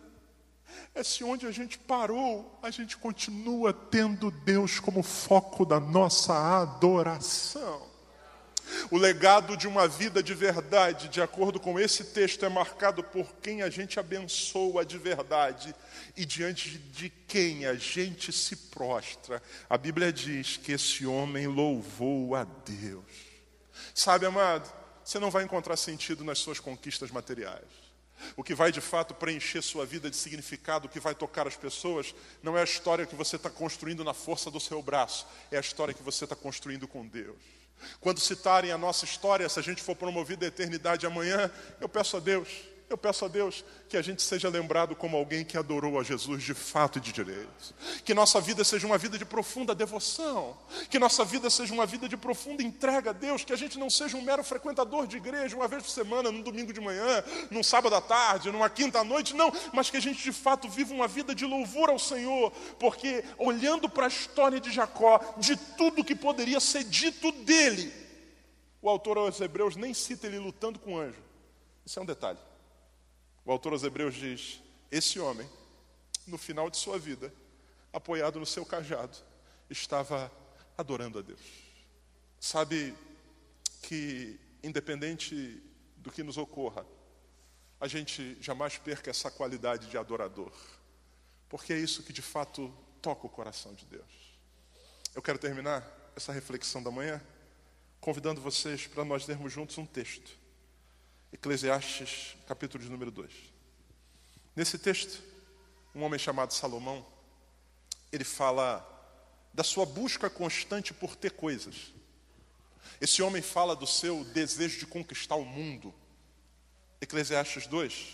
é 0.96 1.04
se 1.04 1.24
onde 1.24 1.46
a 1.46 1.52
gente 1.52 1.78
parou, 1.78 2.58
a 2.62 2.72
gente 2.72 2.98
continua 2.98 3.74
tendo 3.74 4.32
Deus 4.32 4.80
como 4.80 5.04
foco 5.04 5.66
da 5.66 5.80
nossa 5.80 6.62
adoração. 6.62 7.93
O 8.92 8.98
legado 8.98 9.56
de 9.58 9.68
uma 9.68 9.88
vida 9.88 10.22
de 10.22 10.34
verdade, 10.34 11.08
de 11.08 11.22
acordo 11.22 11.60
com 11.60 11.80
esse 11.80 12.06
texto, 12.06 12.46
é 12.46 12.50
marcado 12.50 13.04
por 13.04 13.34
quem 13.42 13.62
a 13.62 13.70
gente 13.70 14.00
abençoa 14.00 14.86
de 14.86 14.98
verdade 14.98 15.74
e 16.16 16.26
diante 16.26 16.78
de 16.78 17.10
quem 17.28 17.66
a 17.66 17.76
gente 17.76 18.32
se 18.32 18.56
prostra. 18.56 19.42
A 19.70 19.78
Bíblia 19.78 20.12
diz 20.12 20.58
que 20.58 20.72
esse 20.72 21.06
homem 21.06 21.48
louvou 21.48 22.36
a 22.36 22.44
Deus. 22.44 23.04
Sabe, 23.94 24.26
amado, 24.26 24.72
você 25.04 25.20
não 25.20 25.32
vai 25.32 25.44
encontrar 25.44 25.78
sentido 25.78 26.24
nas 26.24 26.40
suas 26.40 26.60
conquistas 26.60 27.12
materiais. 27.12 27.84
O 28.38 28.44
que 28.44 28.56
vai 28.56 28.72
de 28.72 28.80
fato 28.80 29.14
preencher 29.14 29.62
sua 29.62 29.86
vida 29.86 30.10
de 30.10 30.16
significado, 30.16 30.88
o 30.88 30.90
que 30.90 31.00
vai 31.00 31.14
tocar 31.14 31.48
as 31.48 31.56
pessoas, 31.56 32.16
não 32.42 32.58
é 32.58 32.62
a 32.62 32.66
história 32.66 33.06
que 33.06 33.16
você 33.16 33.36
está 33.36 33.50
construindo 33.50 34.04
na 34.04 34.14
força 34.14 34.50
do 34.50 34.60
seu 34.60 34.82
braço, 34.82 35.28
é 35.52 35.58
a 35.58 35.62
história 35.62 35.94
que 35.94 36.04
você 36.04 36.24
está 36.24 36.36
construindo 36.36 36.88
com 36.88 37.06
Deus. 37.06 37.38
Quando 38.00 38.20
citarem 38.20 38.72
a 38.72 38.78
nossa 38.78 39.06
história, 39.06 39.48
se 39.50 39.60
a 39.60 39.64
gente 39.64 39.82
for 39.82 39.96
promovido 39.96 40.46
à 40.46 40.48
eternidade 40.48 41.06
amanhã, 41.06 41.50
eu 41.80 41.90
peço 41.90 42.18
a 42.18 42.20
Deus 42.20 42.73
eu 42.94 42.98
peço 42.98 43.26
a 43.26 43.28
Deus 43.28 43.66
que 43.90 43.98
a 43.98 44.02
gente 44.02 44.22
seja 44.22 44.48
lembrado 44.50 44.96
como 44.96 45.18
alguém 45.18 45.44
que 45.44 45.58
adorou 45.58 46.00
a 46.00 46.04
Jesus 46.04 46.44
de 46.44 46.54
fato 46.54 46.98
e 46.98 47.02
de 47.02 47.12
direito. 47.12 47.76
Que 48.06 48.14
nossa 48.14 48.40
vida 48.40 48.64
seja 48.64 48.86
uma 48.88 48.98
vida 48.98 49.18
de 49.18 49.26
profunda 49.26 49.76
devoção. 49.76 50.58
Que 50.90 51.00
nossa 51.00 51.26
vida 51.26 51.50
seja 51.50 51.74
uma 51.74 51.86
vida 51.86 52.08
de 52.08 52.16
profunda 52.16 52.64
entrega 52.64 53.10
a 53.10 53.14
Deus. 53.14 53.44
Que 53.44 53.54
a 53.54 53.56
gente 53.56 53.78
não 53.78 53.90
seja 53.90 54.16
um 54.16 54.22
mero 54.22 54.44
frequentador 54.44 55.08
de 55.08 55.18
igreja 55.18 55.56
uma 55.56 55.68
vez 55.68 55.84
por 55.84 55.90
semana, 55.90 56.32
num 56.32 56.42
domingo 56.42 56.72
de 56.72 56.80
manhã, 56.80 57.24
num 57.50 57.64
sábado 57.64 57.96
à 57.96 58.02
tarde, 58.02 58.52
numa 58.52 58.70
quinta 58.70 59.00
à 59.00 59.04
noite. 59.04 59.36
Não, 59.36 59.52
mas 59.74 59.90
que 59.90 59.98
a 59.98 60.02
gente 60.02 60.24
de 60.24 60.32
fato 60.32 60.70
viva 60.70 60.94
uma 60.94 61.08
vida 61.08 61.34
de 61.36 61.46
louvor 61.46 61.90
ao 61.90 62.00
Senhor. 62.00 62.52
Porque 62.80 63.24
olhando 63.38 63.90
para 63.90 64.06
a 64.06 64.10
história 64.10 64.60
de 64.60 64.72
Jacó, 64.72 65.20
de 65.38 65.56
tudo 65.56 66.04
que 66.04 66.16
poderia 66.16 66.60
ser 66.60 66.84
dito 66.84 67.32
dele, 67.32 67.92
o 68.82 68.90
autor 68.90 69.18
aos 69.18 69.40
Hebreus 69.40 69.76
nem 69.76 69.94
cita 69.94 70.28
ele 70.28 70.40
lutando 70.40 70.78
com 70.78 70.96
o 70.96 71.00
anjo. 71.00 71.22
Isso 71.86 72.00
é 72.00 72.02
um 72.02 72.06
detalhe. 72.06 72.40
O 73.46 73.52
autor 73.52 73.74
aos 73.74 73.84
Hebreus 73.84 74.16
diz: 74.16 74.62
Esse 74.92 75.20
homem, 75.20 75.50
no 76.26 76.38
final 76.38 76.70
de 76.70 76.78
sua 76.78 76.98
vida, 76.98 77.34
apoiado 77.92 78.40
no 78.40 78.46
seu 78.46 78.66
cajado, 78.66 79.18
estava 79.70 80.32
adorando 80.78 81.20
a 81.20 81.22
Deus. 81.22 81.42
Sabe 82.40 82.96
que, 83.82 84.40
independente 84.64 85.62
do 85.98 86.12
que 86.12 86.24
nos 86.24 86.38
ocorra, 86.38 86.86
a 87.80 87.88
gente 87.88 88.38
jamais 88.42 88.78
perca 88.78 89.10
essa 89.10 89.30
qualidade 89.30 89.90
de 89.90 89.98
adorador, 89.98 90.54
porque 91.50 91.74
é 91.74 91.78
isso 91.78 92.04
que 92.04 92.14
de 92.14 92.22
fato 92.22 92.74
toca 93.02 93.28
o 93.28 93.30
coração 93.30 93.74
de 93.74 93.86
Deus. 93.86 94.34
Eu 95.14 95.22
quero 95.22 95.38
terminar 95.38 95.86
essa 96.16 96.32
reflexão 96.32 96.82
da 96.82 96.90
manhã 96.90 97.22
convidando 98.00 98.42
vocês 98.42 98.88
para 98.88 99.06
nós 99.06 99.28
lermos 99.28 99.52
juntos 99.52 99.78
um 99.78 99.86
texto 99.86 100.43
Eclesiastes, 101.34 102.38
capítulo 102.48 102.84
de 102.84 102.90
número 102.92 103.10
2. 103.10 103.32
Nesse 104.56 104.78
texto, 104.78 105.20
um 105.96 106.04
homem 106.04 106.20
chamado 106.20 106.54
Salomão, 106.54 107.04
ele 108.12 108.24
fala 108.24 108.88
da 109.52 109.64
sua 109.64 109.84
busca 109.84 110.30
constante 110.30 110.94
por 110.94 111.16
ter 111.16 111.32
coisas. 111.32 111.92
Esse 113.02 113.24
homem 113.24 113.42
fala 113.42 113.76
do 113.76 113.88
seu 113.88 114.24
desejo 114.26 114.78
de 114.78 114.86
conquistar 114.86 115.36
o 115.36 115.44
mundo. 115.44 115.92
Eclesiastes 117.02 117.66
2, 117.66 118.10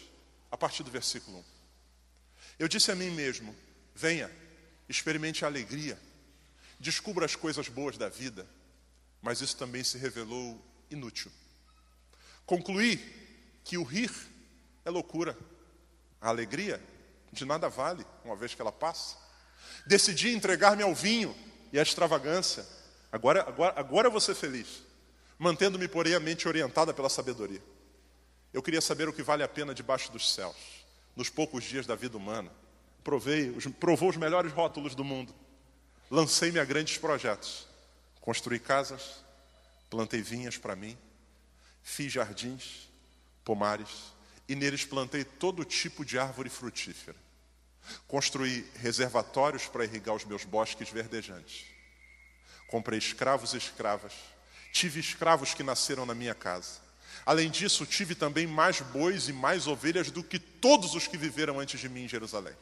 a 0.50 0.58
partir 0.58 0.84
do 0.84 0.90
versículo 0.90 1.40
1. 1.40 1.44
Eu 2.60 2.68
disse 2.70 2.90
a 2.90 2.96
mim 2.96 3.12
mesmo: 3.12 3.54
venha, 3.94 4.32
experimente 4.88 5.44
a 5.44 5.50
alegria, 5.50 6.00
descubra 6.80 7.26
as 7.26 7.36
coisas 7.36 7.68
boas 7.68 7.98
da 7.98 8.08
vida, 8.08 8.48
mas 9.22 9.42
isso 9.42 9.58
também 9.58 9.84
se 9.84 9.98
revelou 9.98 10.58
inútil. 10.90 11.30
Concluí 12.50 12.98
que 13.64 13.78
o 13.78 13.84
rir 13.84 14.10
é 14.84 14.90
loucura, 14.90 15.38
a 16.20 16.30
alegria 16.30 16.84
de 17.32 17.46
nada 17.46 17.70
vale, 17.70 18.04
uma 18.26 18.36
vez 18.36 18.56
que 18.56 18.62
ela 18.64 18.72
passa. 18.72 19.18
Decidi 19.86 20.34
entregar-me 20.34 20.82
ao 20.82 20.96
vinho 20.96 21.36
e 21.72 21.78
à 21.78 21.84
extravagância. 21.84 22.66
Agora, 23.12 23.48
agora, 23.48 23.80
agora 23.80 24.08
eu 24.08 24.12
vou 24.12 24.20
ser 24.20 24.34
feliz, 24.34 24.82
mantendo-me, 25.38 25.88
porém, 25.88 26.16
a 26.16 26.20
mente 26.20 26.48
orientada 26.48 26.92
pela 26.92 27.08
sabedoria. 27.08 27.62
Eu 28.52 28.64
queria 28.64 28.82
saber 28.82 29.08
o 29.08 29.14
que 29.14 29.22
vale 29.22 29.44
a 29.44 29.48
pena 29.48 29.72
debaixo 29.72 30.12
dos 30.12 30.34
céus, 30.34 30.58
nos 31.16 31.30
poucos 31.30 31.64
dias 31.64 31.86
da 31.86 31.94
vida 31.94 32.18
humana. 32.18 32.52
Provei, 33.04 33.52
provou 33.80 34.10
os 34.10 34.18
melhores 34.18 34.52
rótulos 34.52 34.96
do 34.96 35.04
mundo. 35.04 35.36
Lancei-me 36.10 36.60
a 36.60 36.66
grandes 36.66 36.98
projetos. 36.98 37.68
Construí 38.20 38.58
casas, 38.58 39.24
plantei 39.88 40.24
vinhas 40.24 40.58
para 40.58 40.76
mim, 40.76 40.98
Fiz 41.90 42.14
jardins, 42.14 42.88
pomares, 43.44 44.14
e 44.48 44.54
neles 44.54 44.86
plantei 44.86 45.24
todo 45.24 45.66
tipo 45.66 46.06
de 46.06 46.20
árvore 46.20 46.48
frutífera. 46.48 47.18
Construí 48.08 48.64
reservatórios 48.76 49.66
para 49.66 49.84
irrigar 49.84 50.16
os 50.16 50.24
meus 50.24 50.46
bosques 50.46 50.92
verdejantes. 50.92 51.66
Comprei 52.68 53.00
escravos 53.00 53.56
e 53.56 53.58
escravas. 53.58 54.14
Tive 54.72 55.00
escravos 55.00 55.56
que 55.56 55.64
nasceram 55.64 56.06
na 56.06 56.14
minha 56.14 56.36
casa. 56.36 56.80
Além 57.26 57.50
disso, 57.50 57.88
tive 57.88 58.14
também 58.14 58.46
mais 58.46 58.82
bois 58.82 59.28
e 59.28 59.34
mais 59.34 59.66
ovelhas 59.66 60.12
do 60.12 60.24
que 60.24 60.38
todos 60.38 60.94
os 60.94 61.08
que 61.08 61.18
viveram 61.18 61.60
antes 61.60 61.80
de 61.80 61.90
mim 61.90 62.04
em 62.04 62.08
Jerusalém. 62.08 62.56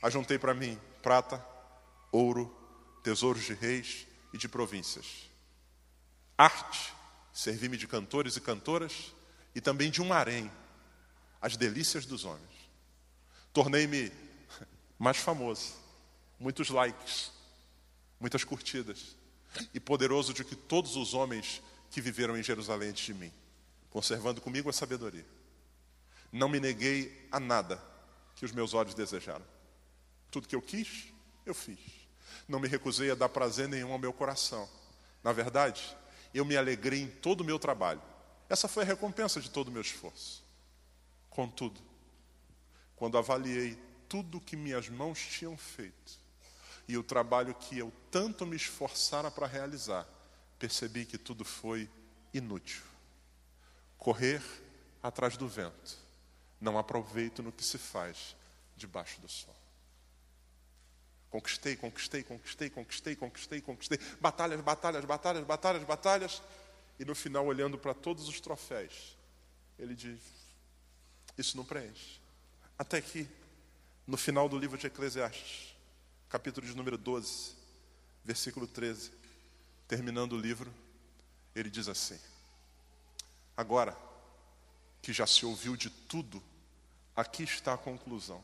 Ajuntei 0.00 0.38
para 0.38 0.54
mim 0.54 0.78
prata, 1.02 1.44
ouro, 2.12 2.56
tesouros 3.02 3.42
de 3.42 3.54
reis 3.54 4.06
e 4.32 4.38
de 4.38 4.48
províncias. 4.48 5.28
Arte 6.38 6.99
Servi-me 7.32 7.76
de 7.76 7.86
cantores 7.86 8.36
e 8.36 8.40
cantoras 8.40 9.12
e 9.54 9.60
também 9.60 9.90
de 9.90 10.02
um 10.02 10.12
harém, 10.12 10.50
as 11.40 11.56
delícias 11.56 12.06
dos 12.06 12.24
homens. 12.24 12.50
Tornei-me 13.52 14.12
mais 14.98 15.16
famoso, 15.16 15.74
muitos 16.38 16.68
likes, 16.70 17.32
muitas 18.18 18.44
curtidas, 18.44 19.16
e 19.74 19.80
poderoso 19.80 20.32
de 20.32 20.44
que 20.44 20.54
todos 20.54 20.96
os 20.96 21.14
homens 21.14 21.62
que 21.90 22.00
viveram 22.00 22.36
em 22.36 22.42
Jerusalém 22.42 22.90
antes 22.90 23.04
de 23.04 23.14
mim, 23.14 23.32
conservando 23.90 24.40
comigo 24.40 24.70
a 24.70 24.72
sabedoria. 24.72 25.26
Não 26.32 26.48
me 26.48 26.60
neguei 26.60 27.26
a 27.32 27.40
nada 27.40 27.82
que 28.36 28.44
os 28.44 28.52
meus 28.52 28.74
olhos 28.74 28.94
desejaram. 28.94 29.44
Tudo 30.30 30.46
que 30.46 30.54
eu 30.54 30.62
quis, 30.62 31.06
eu 31.44 31.54
fiz. 31.54 31.78
Não 32.46 32.60
me 32.60 32.68
recusei 32.68 33.10
a 33.10 33.16
dar 33.16 33.28
prazer 33.28 33.68
nenhum 33.68 33.92
ao 33.92 33.98
meu 33.98 34.12
coração. 34.12 34.68
Na 35.22 35.32
verdade, 35.32 35.96
eu 36.32 36.44
me 36.44 36.56
alegrei 36.56 37.02
em 37.02 37.08
todo 37.08 37.40
o 37.40 37.44
meu 37.44 37.58
trabalho. 37.58 38.02
Essa 38.48 38.68
foi 38.68 38.82
a 38.82 38.86
recompensa 38.86 39.40
de 39.40 39.50
todo 39.50 39.68
o 39.68 39.70
meu 39.70 39.82
esforço. 39.82 40.44
Contudo, 41.28 41.80
quando 42.96 43.16
avaliei 43.16 43.78
tudo 44.08 44.38
o 44.38 44.40
que 44.40 44.56
minhas 44.56 44.88
mãos 44.88 45.18
tinham 45.18 45.56
feito 45.56 46.18
e 46.88 46.98
o 46.98 47.02
trabalho 47.02 47.54
que 47.54 47.78
eu 47.78 47.92
tanto 48.10 48.44
me 48.44 48.56
esforçara 48.56 49.30
para 49.30 49.46
realizar, 49.46 50.06
percebi 50.58 51.04
que 51.04 51.16
tudo 51.16 51.44
foi 51.44 51.88
inútil. 52.34 52.82
Correr 53.96 54.42
atrás 55.02 55.36
do 55.36 55.48
vento 55.48 55.98
não 56.60 56.76
há 56.76 56.82
proveito 56.82 57.42
no 57.42 57.52
que 57.52 57.64
se 57.64 57.78
faz 57.78 58.36
debaixo 58.76 59.20
do 59.20 59.28
sol. 59.28 59.54
Conquistei, 61.30 61.76
conquistei, 61.76 62.24
conquistei, 62.24 62.68
conquistei, 62.68 63.16
conquistei, 63.16 63.60
conquistei. 63.60 63.98
Batalhas, 64.20 64.60
batalhas, 64.60 65.04
batalhas, 65.04 65.44
batalhas, 65.44 65.84
batalhas. 65.84 66.42
E 66.98 67.04
no 67.04 67.14
final, 67.14 67.46
olhando 67.46 67.78
para 67.78 67.94
todos 67.94 68.28
os 68.28 68.40
troféus, 68.40 69.16
ele 69.78 69.94
diz: 69.94 70.20
Isso 71.38 71.56
não 71.56 71.64
preenche. 71.64 72.20
Até 72.76 73.00
que, 73.00 73.28
no 74.06 74.16
final 74.16 74.48
do 74.48 74.58
livro 74.58 74.76
de 74.76 74.88
Eclesiastes, 74.88 75.74
capítulo 76.28 76.66
de 76.66 76.74
número 76.74 76.98
12, 76.98 77.54
versículo 78.24 78.66
13, 78.66 79.12
terminando 79.86 80.32
o 80.32 80.38
livro, 80.38 80.72
ele 81.54 81.70
diz 81.70 81.86
assim: 81.86 82.18
Agora 83.56 83.96
que 85.00 85.12
já 85.12 85.26
se 85.26 85.46
ouviu 85.46 85.76
de 85.76 85.90
tudo, 85.90 86.42
aqui 87.14 87.44
está 87.44 87.74
a 87.74 87.78
conclusão. 87.78 88.42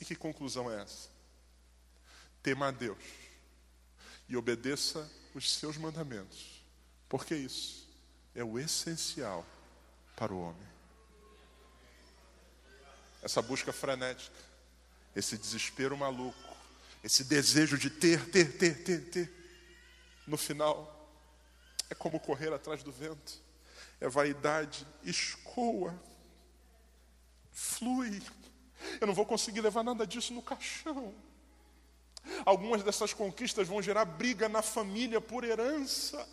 E 0.00 0.04
que 0.04 0.16
conclusão 0.16 0.70
é 0.70 0.82
essa? 0.82 1.15
Tema 2.46 2.68
a 2.68 2.70
Deus 2.70 3.02
e 4.28 4.36
obedeça 4.36 5.10
os 5.34 5.52
seus 5.52 5.76
mandamentos, 5.76 6.64
porque 7.08 7.34
isso 7.34 7.88
é 8.36 8.44
o 8.44 8.56
essencial 8.56 9.44
para 10.14 10.32
o 10.32 10.40
homem. 10.40 10.68
Essa 13.20 13.42
busca 13.42 13.72
frenética, 13.72 14.36
esse 15.16 15.36
desespero 15.36 15.96
maluco, 15.96 16.56
esse 17.02 17.24
desejo 17.24 17.76
de 17.76 17.90
ter, 17.90 18.30
ter, 18.30 18.56
ter, 18.56 18.84
ter, 18.84 19.10
ter, 19.10 19.32
no 20.24 20.36
final, 20.36 21.10
é 21.90 21.96
como 21.96 22.20
correr 22.20 22.52
atrás 22.52 22.80
do 22.80 22.92
vento, 22.92 23.42
é 24.00 24.08
vaidade, 24.08 24.86
escoa, 25.02 26.00
flui. 27.50 28.22
Eu 29.00 29.08
não 29.08 29.14
vou 29.14 29.26
conseguir 29.26 29.62
levar 29.62 29.82
nada 29.82 30.06
disso 30.06 30.32
no 30.32 30.42
caixão. 30.42 31.12
Algumas 32.44 32.82
dessas 32.82 33.12
conquistas 33.12 33.68
vão 33.68 33.82
gerar 33.82 34.04
briga 34.04 34.48
na 34.48 34.62
família 34.62 35.20
por 35.20 35.44
herança. 35.44 36.26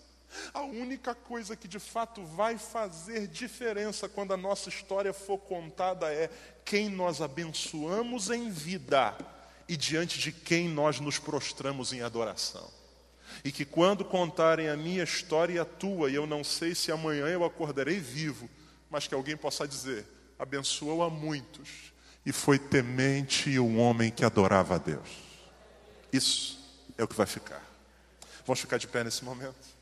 A 0.53 0.61
única 0.61 1.13
coisa 1.13 1.55
que 1.55 1.67
de 1.67 1.79
fato 1.79 2.23
vai 2.25 2.57
fazer 2.57 3.27
diferença 3.27 4.09
quando 4.09 4.33
a 4.33 4.37
nossa 4.37 4.69
história 4.69 5.13
for 5.13 5.37
contada 5.37 6.11
é 6.11 6.29
quem 6.65 6.89
nós 6.89 7.21
abençoamos 7.21 8.29
em 8.29 8.49
vida 8.49 9.15
e 9.67 9.77
diante 9.77 10.19
de 10.19 10.31
quem 10.31 10.67
nós 10.67 10.99
nos 10.99 11.19
prostramos 11.19 11.93
em 11.93 12.01
adoração. 12.01 12.69
E 13.43 13.51
que 13.51 13.65
quando 13.65 14.03
contarem 14.03 14.69
a 14.69 14.77
minha 14.77 15.03
história 15.03 15.53
e 15.53 15.59
a 15.59 15.65
tua, 15.65 16.09
e 16.09 16.15
eu 16.15 16.27
não 16.27 16.43
sei 16.43 16.75
se 16.75 16.91
amanhã 16.91 17.27
eu 17.27 17.43
acordarei 17.43 17.99
vivo, 17.99 18.49
mas 18.89 19.07
que 19.07 19.15
alguém 19.15 19.37
possa 19.37 19.67
dizer: 19.67 20.05
abençoou 20.37 21.03
a 21.03 21.09
muitos 21.09 21.93
e 22.25 22.31
foi 22.31 22.59
temente 22.59 23.49
e 23.49 23.59
um 23.59 23.79
homem 23.79 24.11
que 24.11 24.23
adorava 24.23 24.75
a 24.75 24.77
Deus. 24.77 25.32
Isso 26.14 26.59
é 26.95 27.03
o 27.03 27.07
que 27.07 27.16
vai 27.16 27.26
ficar. 27.26 27.61
Vamos 28.45 28.59
ficar 28.59 28.78
de 28.78 28.88
pé 28.88 29.03
nesse 29.03 29.26
momento? 29.26 29.74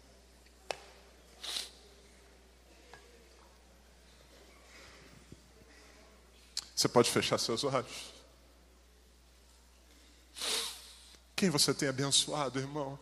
Você 6.74 6.88
pode 6.88 7.12
fechar 7.12 7.38
seus 7.38 7.66
olhos. 7.66 8.14
Quem 11.36 11.50
você 11.50 11.74
tem 11.74 11.90
abençoado, 11.90 12.60
irmão? 12.60 12.98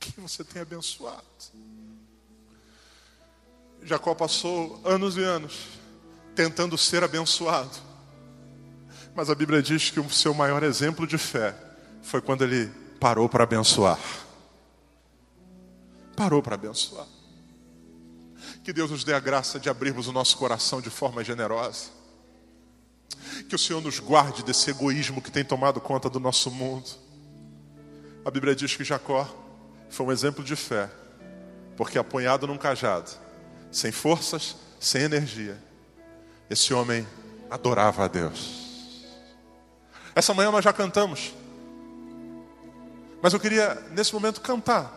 Quem 0.00 0.14
você 0.16 0.42
tem 0.42 0.62
abençoado? 0.62 1.22
Jacó 3.82 4.14
passou 4.14 4.80
anos 4.84 5.16
e 5.16 5.22
anos 5.22 5.68
tentando 6.34 6.78
ser 6.78 7.04
abençoado. 7.04 7.91
Mas 9.14 9.28
a 9.28 9.34
Bíblia 9.34 9.62
diz 9.62 9.90
que 9.90 10.00
o 10.00 10.08
seu 10.10 10.32
maior 10.32 10.62
exemplo 10.62 11.06
de 11.06 11.18
fé 11.18 11.54
foi 12.02 12.20
quando 12.20 12.44
ele 12.44 12.70
parou 12.98 13.28
para 13.28 13.44
abençoar. 13.44 13.98
Parou 16.16 16.42
para 16.42 16.54
abençoar. 16.54 17.06
Que 18.64 18.72
Deus 18.72 18.90
nos 18.90 19.04
dê 19.04 19.12
a 19.12 19.20
graça 19.20 19.58
de 19.58 19.68
abrirmos 19.68 20.08
o 20.08 20.12
nosso 20.12 20.36
coração 20.36 20.80
de 20.80 20.88
forma 20.88 21.22
generosa. 21.22 21.90
Que 23.48 23.54
o 23.54 23.58
Senhor 23.58 23.82
nos 23.82 23.98
guarde 23.98 24.42
desse 24.42 24.70
egoísmo 24.70 25.20
que 25.20 25.30
tem 25.30 25.44
tomado 25.44 25.80
conta 25.80 26.08
do 26.08 26.18
nosso 26.18 26.50
mundo. 26.50 26.88
A 28.24 28.30
Bíblia 28.30 28.54
diz 28.54 28.76
que 28.76 28.84
Jacó 28.84 29.28
foi 29.90 30.06
um 30.06 30.12
exemplo 30.12 30.42
de 30.42 30.56
fé, 30.56 30.88
porque 31.76 31.98
apoiado 31.98 32.46
num 32.46 32.56
cajado, 32.56 33.10
sem 33.70 33.92
forças, 33.92 34.56
sem 34.80 35.02
energia, 35.02 35.58
esse 36.48 36.72
homem 36.72 37.06
adorava 37.50 38.04
a 38.04 38.08
Deus. 38.08 38.61
Essa 40.14 40.34
manhã 40.34 40.50
nós 40.50 40.64
já 40.64 40.72
cantamos, 40.72 41.34
mas 43.22 43.32
eu 43.32 43.40
queria 43.40 43.82
nesse 43.92 44.12
momento 44.12 44.40
cantar 44.40 44.92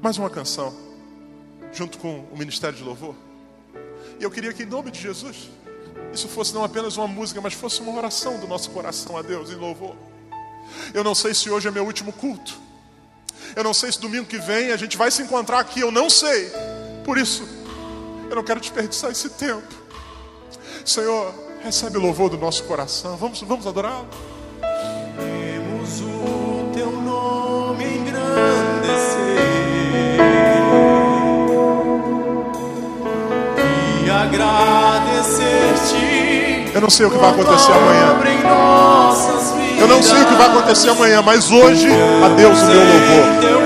mais 0.00 0.16
uma 0.16 0.30
canção 0.30 0.72
junto 1.72 1.98
com 1.98 2.20
o 2.30 2.36
Ministério 2.36 2.76
de 2.76 2.84
Louvor. 2.84 3.14
E 4.18 4.22
eu 4.22 4.30
queria 4.30 4.52
que, 4.52 4.62
em 4.62 4.66
nome 4.66 4.90
de 4.90 5.00
Jesus, 5.00 5.48
isso 6.12 6.28
fosse 6.28 6.52
não 6.54 6.62
apenas 6.62 6.96
uma 6.96 7.06
música, 7.06 7.40
mas 7.40 7.54
fosse 7.54 7.80
uma 7.80 7.96
oração 7.96 8.38
do 8.38 8.46
nosso 8.46 8.70
coração 8.70 9.16
a 9.16 9.22
Deus 9.22 9.50
em 9.50 9.54
louvor. 9.54 9.96
Eu 10.92 11.02
não 11.02 11.14
sei 11.14 11.34
se 11.34 11.50
hoje 11.50 11.68
é 11.68 11.70
meu 11.70 11.84
último 11.84 12.12
culto. 12.12 12.58
Eu 13.56 13.64
não 13.64 13.74
sei 13.74 13.90
se 13.90 14.00
domingo 14.00 14.26
que 14.26 14.38
vem 14.38 14.70
a 14.70 14.76
gente 14.76 14.96
vai 14.96 15.10
se 15.10 15.22
encontrar 15.22 15.58
aqui, 15.58 15.80
eu 15.80 15.90
não 15.90 16.10
sei. 16.10 16.50
Por 17.04 17.18
isso, 17.18 17.42
eu 18.28 18.36
não 18.36 18.44
quero 18.44 18.60
desperdiçar 18.60 19.10
esse 19.10 19.30
tempo. 19.30 19.66
Senhor, 20.84 21.34
recebe 21.62 21.96
o 21.96 22.00
louvor 22.00 22.30
do 22.30 22.38
nosso 22.38 22.64
coração. 22.64 23.16
Vamos, 23.16 23.40
vamos 23.40 23.66
adorá-lo. 23.66 24.08
Eu 36.74 36.80
não 36.80 36.90
sei 36.90 37.06
o 37.06 37.10
que 37.10 37.18
vai 37.18 37.30
acontecer 37.30 37.72
amanhã. 37.72 38.18
Eu 39.78 39.88
não 39.88 40.02
sei 40.02 40.22
o 40.22 40.26
que 40.26 40.34
vai 40.34 40.46
acontecer 40.46 40.90
amanhã, 40.90 41.22
mas 41.22 41.50
hoje, 41.50 41.88
a 42.24 42.28
Deus 42.28 42.62
o 42.62 42.66
meu 42.66 42.78
louvor. 42.80 43.59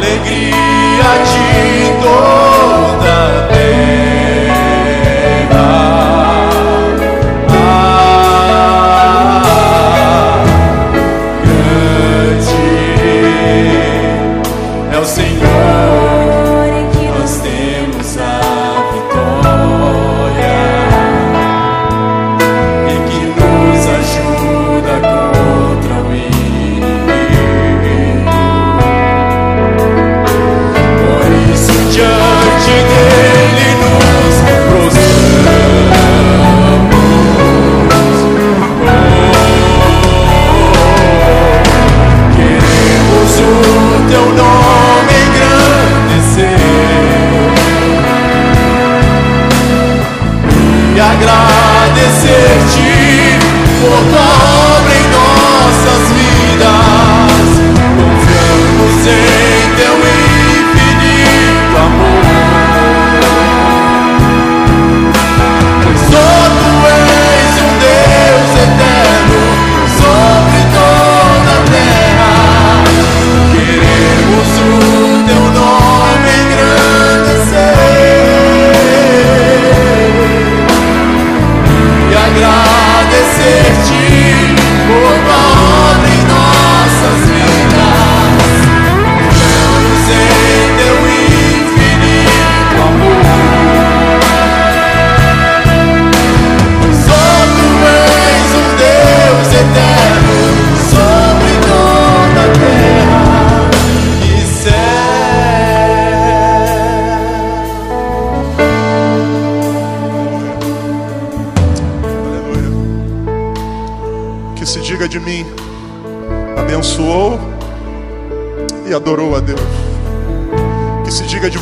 Alegria 0.00 1.10
de 1.24 2.02
toda 2.02 2.39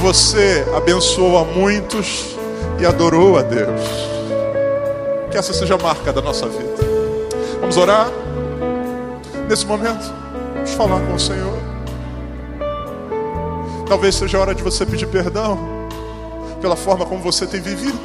você, 0.08 0.66
abençoou 0.74 1.36
a 1.36 1.44
muitos 1.44 2.34
e 2.80 2.86
adorou 2.86 3.38
a 3.38 3.42
Deus. 3.42 3.82
Que 5.30 5.36
essa 5.36 5.52
seja 5.52 5.74
a 5.74 5.78
marca 5.78 6.10
da 6.14 6.22
nossa 6.22 6.48
vida. 6.48 6.78
Vamos 7.60 7.76
orar? 7.76 8.08
Nesse 9.50 9.66
momento, 9.66 10.10
vamos 10.54 10.70
falar 10.70 10.98
com 11.02 11.12
o 11.12 11.20
Senhor. 11.20 11.58
Talvez 13.86 14.14
seja 14.14 14.38
a 14.38 14.40
hora 14.40 14.54
de 14.54 14.62
você 14.62 14.86
pedir 14.86 15.08
perdão 15.08 15.58
pela 16.62 16.74
forma 16.74 17.04
como 17.04 17.20
você 17.20 17.46
tem 17.46 17.60
vivido. 17.60 18.00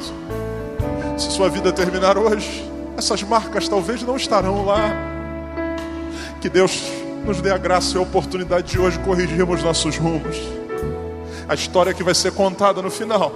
Se 1.18 1.32
sua 1.32 1.47
vida 1.47 1.72
terminar 1.72 2.18
hoje, 2.18 2.70
essas 2.97 3.24
marcas 3.24 3.70
talvez 3.70 4.04
não 4.04 4.18
estarão 4.18 4.66
lá. 4.66 4.93
Que 6.41 6.49
Deus 6.49 6.84
nos 7.26 7.39
dê 7.39 7.49
a 7.49 7.58
graça 7.58 7.95
e 7.95 7.97
a 7.97 8.01
oportunidade 8.01 8.74
de 8.74 8.78
hoje 8.78 8.99
corrigirmos 8.99 9.64
nossos 9.64 9.95
rumos. 9.95 10.53
A 11.48 11.54
história 11.54 11.94
que 11.94 12.04
vai 12.04 12.16
ser 12.16 12.32
contada 12.32 12.82
no 12.82 12.89
final 12.89 13.32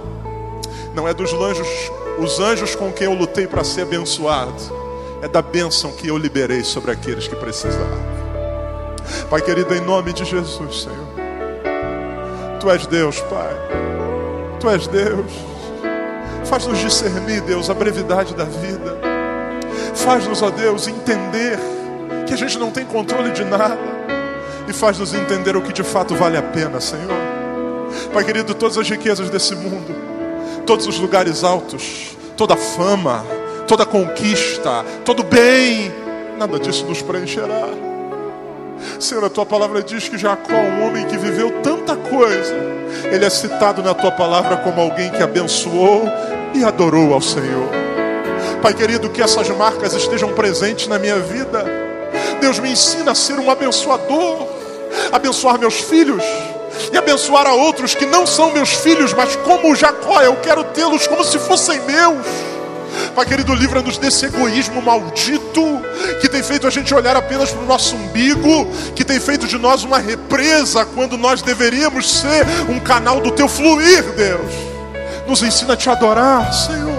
não 0.94 1.06
é 1.06 1.14
dos 1.14 1.32
anjos, 1.32 1.68
os 2.18 2.40
anjos 2.40 2.74
com 2.74 2.90
quem 2.92 3.06
eu 3.06 3.14
lutei 3.14 3.46
para 3.46 3.62
ser 3.62 3.82
abençoado, 3.82 4.52
é 5.22 5.28
da 5.28 5.42
bênção 5.42 5.92
que 5.92 6.08
eu 6.08 6.16
liberei 6.16 6.64
sobre 6.64 6.90
aqueles 6.90 7.28
que 7.28 7.36
precisavam. 7.36 8.18
Pai 9.30 9.40
querido, 9.40 9.74
em 9.74 9.80
nome 9.80 10.12
de 10.12 10.24
Jesus, 10.24 10.82
Senhor. 10.82 11.06
Tu 12.60 12.70
és 12.70 12.86
Deus, 12.86 13.20
Pai. 13.20 13.54
Tu 14.58 14.68
és 14.68 14.86
Deus. 14.86 15.30
Faz-nos 16.44 16.78
discernir, 16.78 17.40
Deus, 17.42 17.70
a 17.70 17.74
brevidade 17.74 18.34
da 18.34 18.44
vida. 18.44 18.98
Faz-nos, 19.94 20.42
ó 20.42 20.50
Deus, 20.50 20.88
entender 20.88 21.58
que 22.26 22.34
a 22.34 22.36
gente 22.36 22.58
não 22.58 22.70
tem 22.70 22.84
controle 22.84 23.30
de 23.32 23.44
nada. 23.44 23.78
E 24.66 24.72
faz-nos 24.72 25.14
entender 25.14 25.56
o 25.56 25.62
que 25.62 25.72
de 25.72 25.82
fato 25.82 26.14
vale 26.14 26.36
a 26.36 26.42
pena, 26.42 26.80
Senhor. 26.80 27.27
Pai 28.12 28.24
querido, 28.24 28.54
todas 28.54 28.78
as 28.78 28.88
riquezas 28.88 29.28
desse 29.28 29.54
mundo, 29.54 29.94
todos 30.66 30.86
os 30.86 30.98
lugares 30.98 31.44
altos, 31.44 32.16
toda 32.36 32.56
fama, 32.56 33.24
toda 33.66 33.84
conquista, 33.84 34.84
todo 35.04 35.22
bem, 35.22 35.92
nada 36.38 36.58
disso 36.58 36.86
nos 36.86 37.02
preencherá. 37.02 37.68
Senhor, 38.98 39.24
a 39.24 39.30
tua 39.30 39.44
palavra 39.44 39.82
diz 39.82 40.08
que 40.08 40.16
Jacó, 40.16 40.54
um 40.54 40.86
homem 40.86 41.04
que 41.06 41.18
viveu 41.18 41.60
tanta 41.62 41.96
coisa, 41.96 42.54
ele 43.12 43.24
é 43.24 43.30
citado 43.30 43.82
na 43.82 43.92
tua 43.92 44.10
palavra 44.10 44.56
como 44.58 44.80
alguém 44.80 45.10
que 45.10 45.22
abençoou 45.22 46.04
e 46.54 46.64
adorou 46.64 47.12
ao 47.12 47.20
Senhor. 47.20 47.68
Pai 48.62 48.72
querido, 48.72 49.10
que 49.10 49.20
essas 49.20 49.48
marcas 49.50 49.92
estejam 49.92 50.32
presentes 50.32 50.88
na 50.88 50.98
minha 50.98 51.18
vida. 51.18 51.64
Deus 52.40 52.58
me 52.58 52.72
ensina 52.72 53.12
a 53.12 53.14
ser 53.14 53.38
um 53.38 53.50
abençoador, 53.50 54.48
abençoar 55.12 55.58
meus 55.58 55.74
filhos 55.74 56.24
e 56.92 56.96
abençoar 56.96 57.46
a 57.46 57.52
outros 57.52 57.94
que 57.94 58.06
não 58.06 58.26
são 58.26 58.52
meus 58.52 58.70
filhos, 58.70 59.12
mas 59.12 59.36
como 59.36 59.74
Jacó, 59.74 60.20
eu 60.20 60.36
quero 60.36 60.64
tê-los 60.64 61.06
como 61.06 61.24
se 61.24 61.38
fossem 61.38 61.80
meus. 61.80 62.26
Pai 63.14 63.26
querido, 63.26 63.54
livra-nos 63.54 63.98
desse 63.98 64.26
egoísmo 64.26 64.80
maldito 64.80 65.82
que 66.20 66.28
tem 66.28 66.42
feito 66.42 66.66
a 66.66 66.70
gente 66.70 66.94
olhar 66.94 67.16
apenas 67.16 67.50
para 67.50 67.62
o 67.62 67.66
nosso 67.66 67.96
umbigo, 67.96 68.66
que 68.94 69.04
tem 69.04 69.20
feito 69.20 69.46
de 69.46 69.58
nós 69.58 69.84
uma 69.84 69.98
represa 69.98 70.84
quando 70.84 71.16
nós 71.16 71.42
deveríamos 71.42 72.20
ser 72.20 72.46
um 72.68 72.80
canal 72.80 73.20
do 73.20 73.30
teu 73.30 73.48
fluir, 73.48 74.02
Deus. 74.14 74.52
Nos 75.26 75.42
ensina 75.42 75.74
a 75.74 75.76
te 75.76 75.90
adorar, 75.90 76.52
Senhor. 76.52 76.97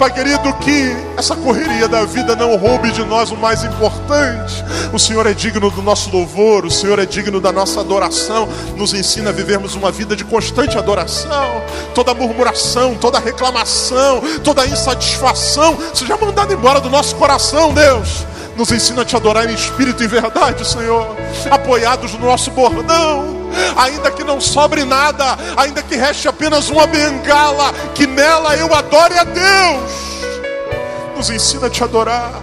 Pai 0.00 0.10
querido, 0.10 0.50
que 0.54 0.96
essa 1.14 1.36
correria 1.36 1.86
da 1.86 2.06
vida 2.06 2.34
não 2.34 2.56
roube 2.56 2.90
de 2.90 3.04
nós 3.04 3.30
o 3.30 3.36
mais 3.36 3.62
importante. 3.64 4.64
O 4.94 4.98
Senhor 4.98 5.26
é 5.26 5.34
digno 5.34 5.70
do 5.70 5.82
nosso 5.82 6.08
louvor, 6.08 6.64
o 6.64 6.70
Senhor 6.70 6.98
é 6.98 7.04
digno 7.04 7.38
da 7.38 7.52
nossa 7.52 7.80
adoração. 7.80 8.48
Nos 8.78 8.94
ensina 8.94 9.28
a 9.28 9.32
vivermos 9.34 9.74
uma 9.74 9.92
vida 9.92 10.16
de 10.16 10.24
constante 10.24 10.78
adoração. 10.78 11.62
Toda 11.94 12.14
murmuração, 12.14 12.94
toda 12.94 13.18
reclamação, 13.18 14.22
toda 14.42 14.66
insatisfação 14.66 15.76
seja 15.92 16.16
mandada 16.16 16.54
embora 16.54 16.80
do 16.80 16.88
nosso 16.88 17.14
coração, 17.16 17.74
Deus. 17.74 18.24
Nos 18.56 18.72
ensina 18.72 19.02
a 19.02 19.04
te 19.04 19.14
adorar 19.16 19.50
em 19.50 19.54
espírito 19.54 20.02
e 20.02 20.06
verdade, 20.06 20.66
Senhor. 20.66 21.14
Apoiados 21.50 22.14
no 22.14 22.24
nosso 22.24 22.50
bordão 22.52 23.39
ainda 23.76 24.10
que 24.10 24.24
não 24.24 24.40
sobre 24.40 24.84
nada, 24.84 25.36
ainda 25.56 25.82
que 25.82 25.96
reste 25.96 26.28
apenas 26.28 26.68
uma 26.70 26.86
bengala, 26.86 27.72
que 27.94 28.06
nela 28.06 28.56
eu 28.56 28.74
adore 28.74 29.18
a 29.18 29.24
Deus. 29.24 29.90
Nos 31.16 31.30
ensina 31.30 31.66
a 31.66 31.70
te 31.70 31.82
adorar, 31.84 32.42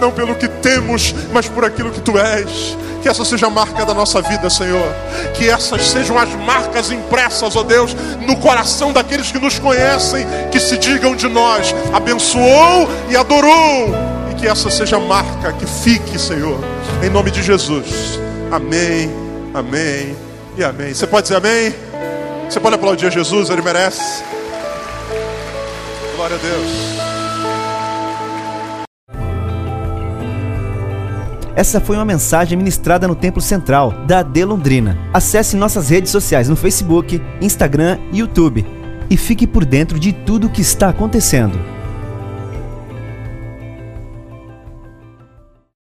não 0.00 0.10
pelo 0.10 0.34
que 0.34 0.48
temos, 0.48 1.14
mas 1.32 1.48
por 1.48 1.64
aquilo 1.64 1.90
que 1.90 2.00
tu 2.00 2.18
és. 2.18 2.76
Que 3.02 3.08
essa 3.10 3.22
seja 3.22 3.48
a 3.48 3.50
marca 3.50 3.84
da 3.84 3.92
nossa 3.92 4.22
vida, 4.22 4.48
Senhor. 4.48 4.88
Que 5.34 5.50
essas 5.50 5.84
sejam 5.88 6.18
as 6.18 6.30
marcas 6.36 6.90
impressas, 6.90 7.54
ó 7.54 7.62
Deus, 7.62 7.94
no 8.26 8.34
coração 8.36 8.94
daqueles 8.94 9.30
que 9.30 9.38
nos 9.38 9.58
conhecem, 9.58 10.26
que 10.50 10.58
se 10.58 10.78
digam 10.78 11.14
de 11.14 11.28
nós: 11.28 11.74
abençoou 11.92 12.88
e 13.10 13.14
adorou. 13.14 13.94
E 14.30 14.34
que 14.36 14.48
essa 14.48 14.70
seja 14.70 14.96
a 14.96 15.00
marca 15.00 15.52
que 15.52 15.66
fique, 15.66 16.18
Senhor. 16.18 16.58
Em 17.02 17.10
nome 17.10 17.30
de 17.30 17.42
Jesus. 17.42 18.18
Amém. 18.50 19.10
Amém 19.52 20.23
e 20.56 20.64
amém. 20.64 20.94
Você 20.94 21.06
pode 21.06 21.24
dizer 21.24 21.36
amém? 21.36 21.74
Você 22.48 22.60
pode 22.60 22.74
aplaudir 22.74 23.06
a 23.06 23.10
Jesus, 23.10 23.50
ele 23.50 23.62
merece. 23.62 24.22
Glória 26.16 26.36
a 26.36 26.38
Deus. 26.38 27.04
Essa 31.56 31.80
foi 31.80 31.96
uma 31.96 32.04
mensagem 32.04 32.58
ministrada 32.58 33.06
no 33.06 33.14
Templo 33.14 33.40
Central 33.40 33.92
da 34.06 34.18
AD 34.18 34.44
Londrina. 34.44 34.98
Acesse 35.12 35.56
nossas 35.56 35.88
redes 35.88 36.10
sociais 36.10 36.48
no 36.48 36.56
Facebook, 36.56 37.22
Instagram 37.40 37.98
e 38.12 38.18
YouTube 38.18 38.66
e 39.08 39.16
fique 39.16 39.46
por 39.46 39.64
dentro 39.64 39.98
de 39.98 40.12
tudo 40.12 40.48
o 40.48 40.50
que 40.50 40.60
está 40.60 40.88
acontecendo. 40.88 41.73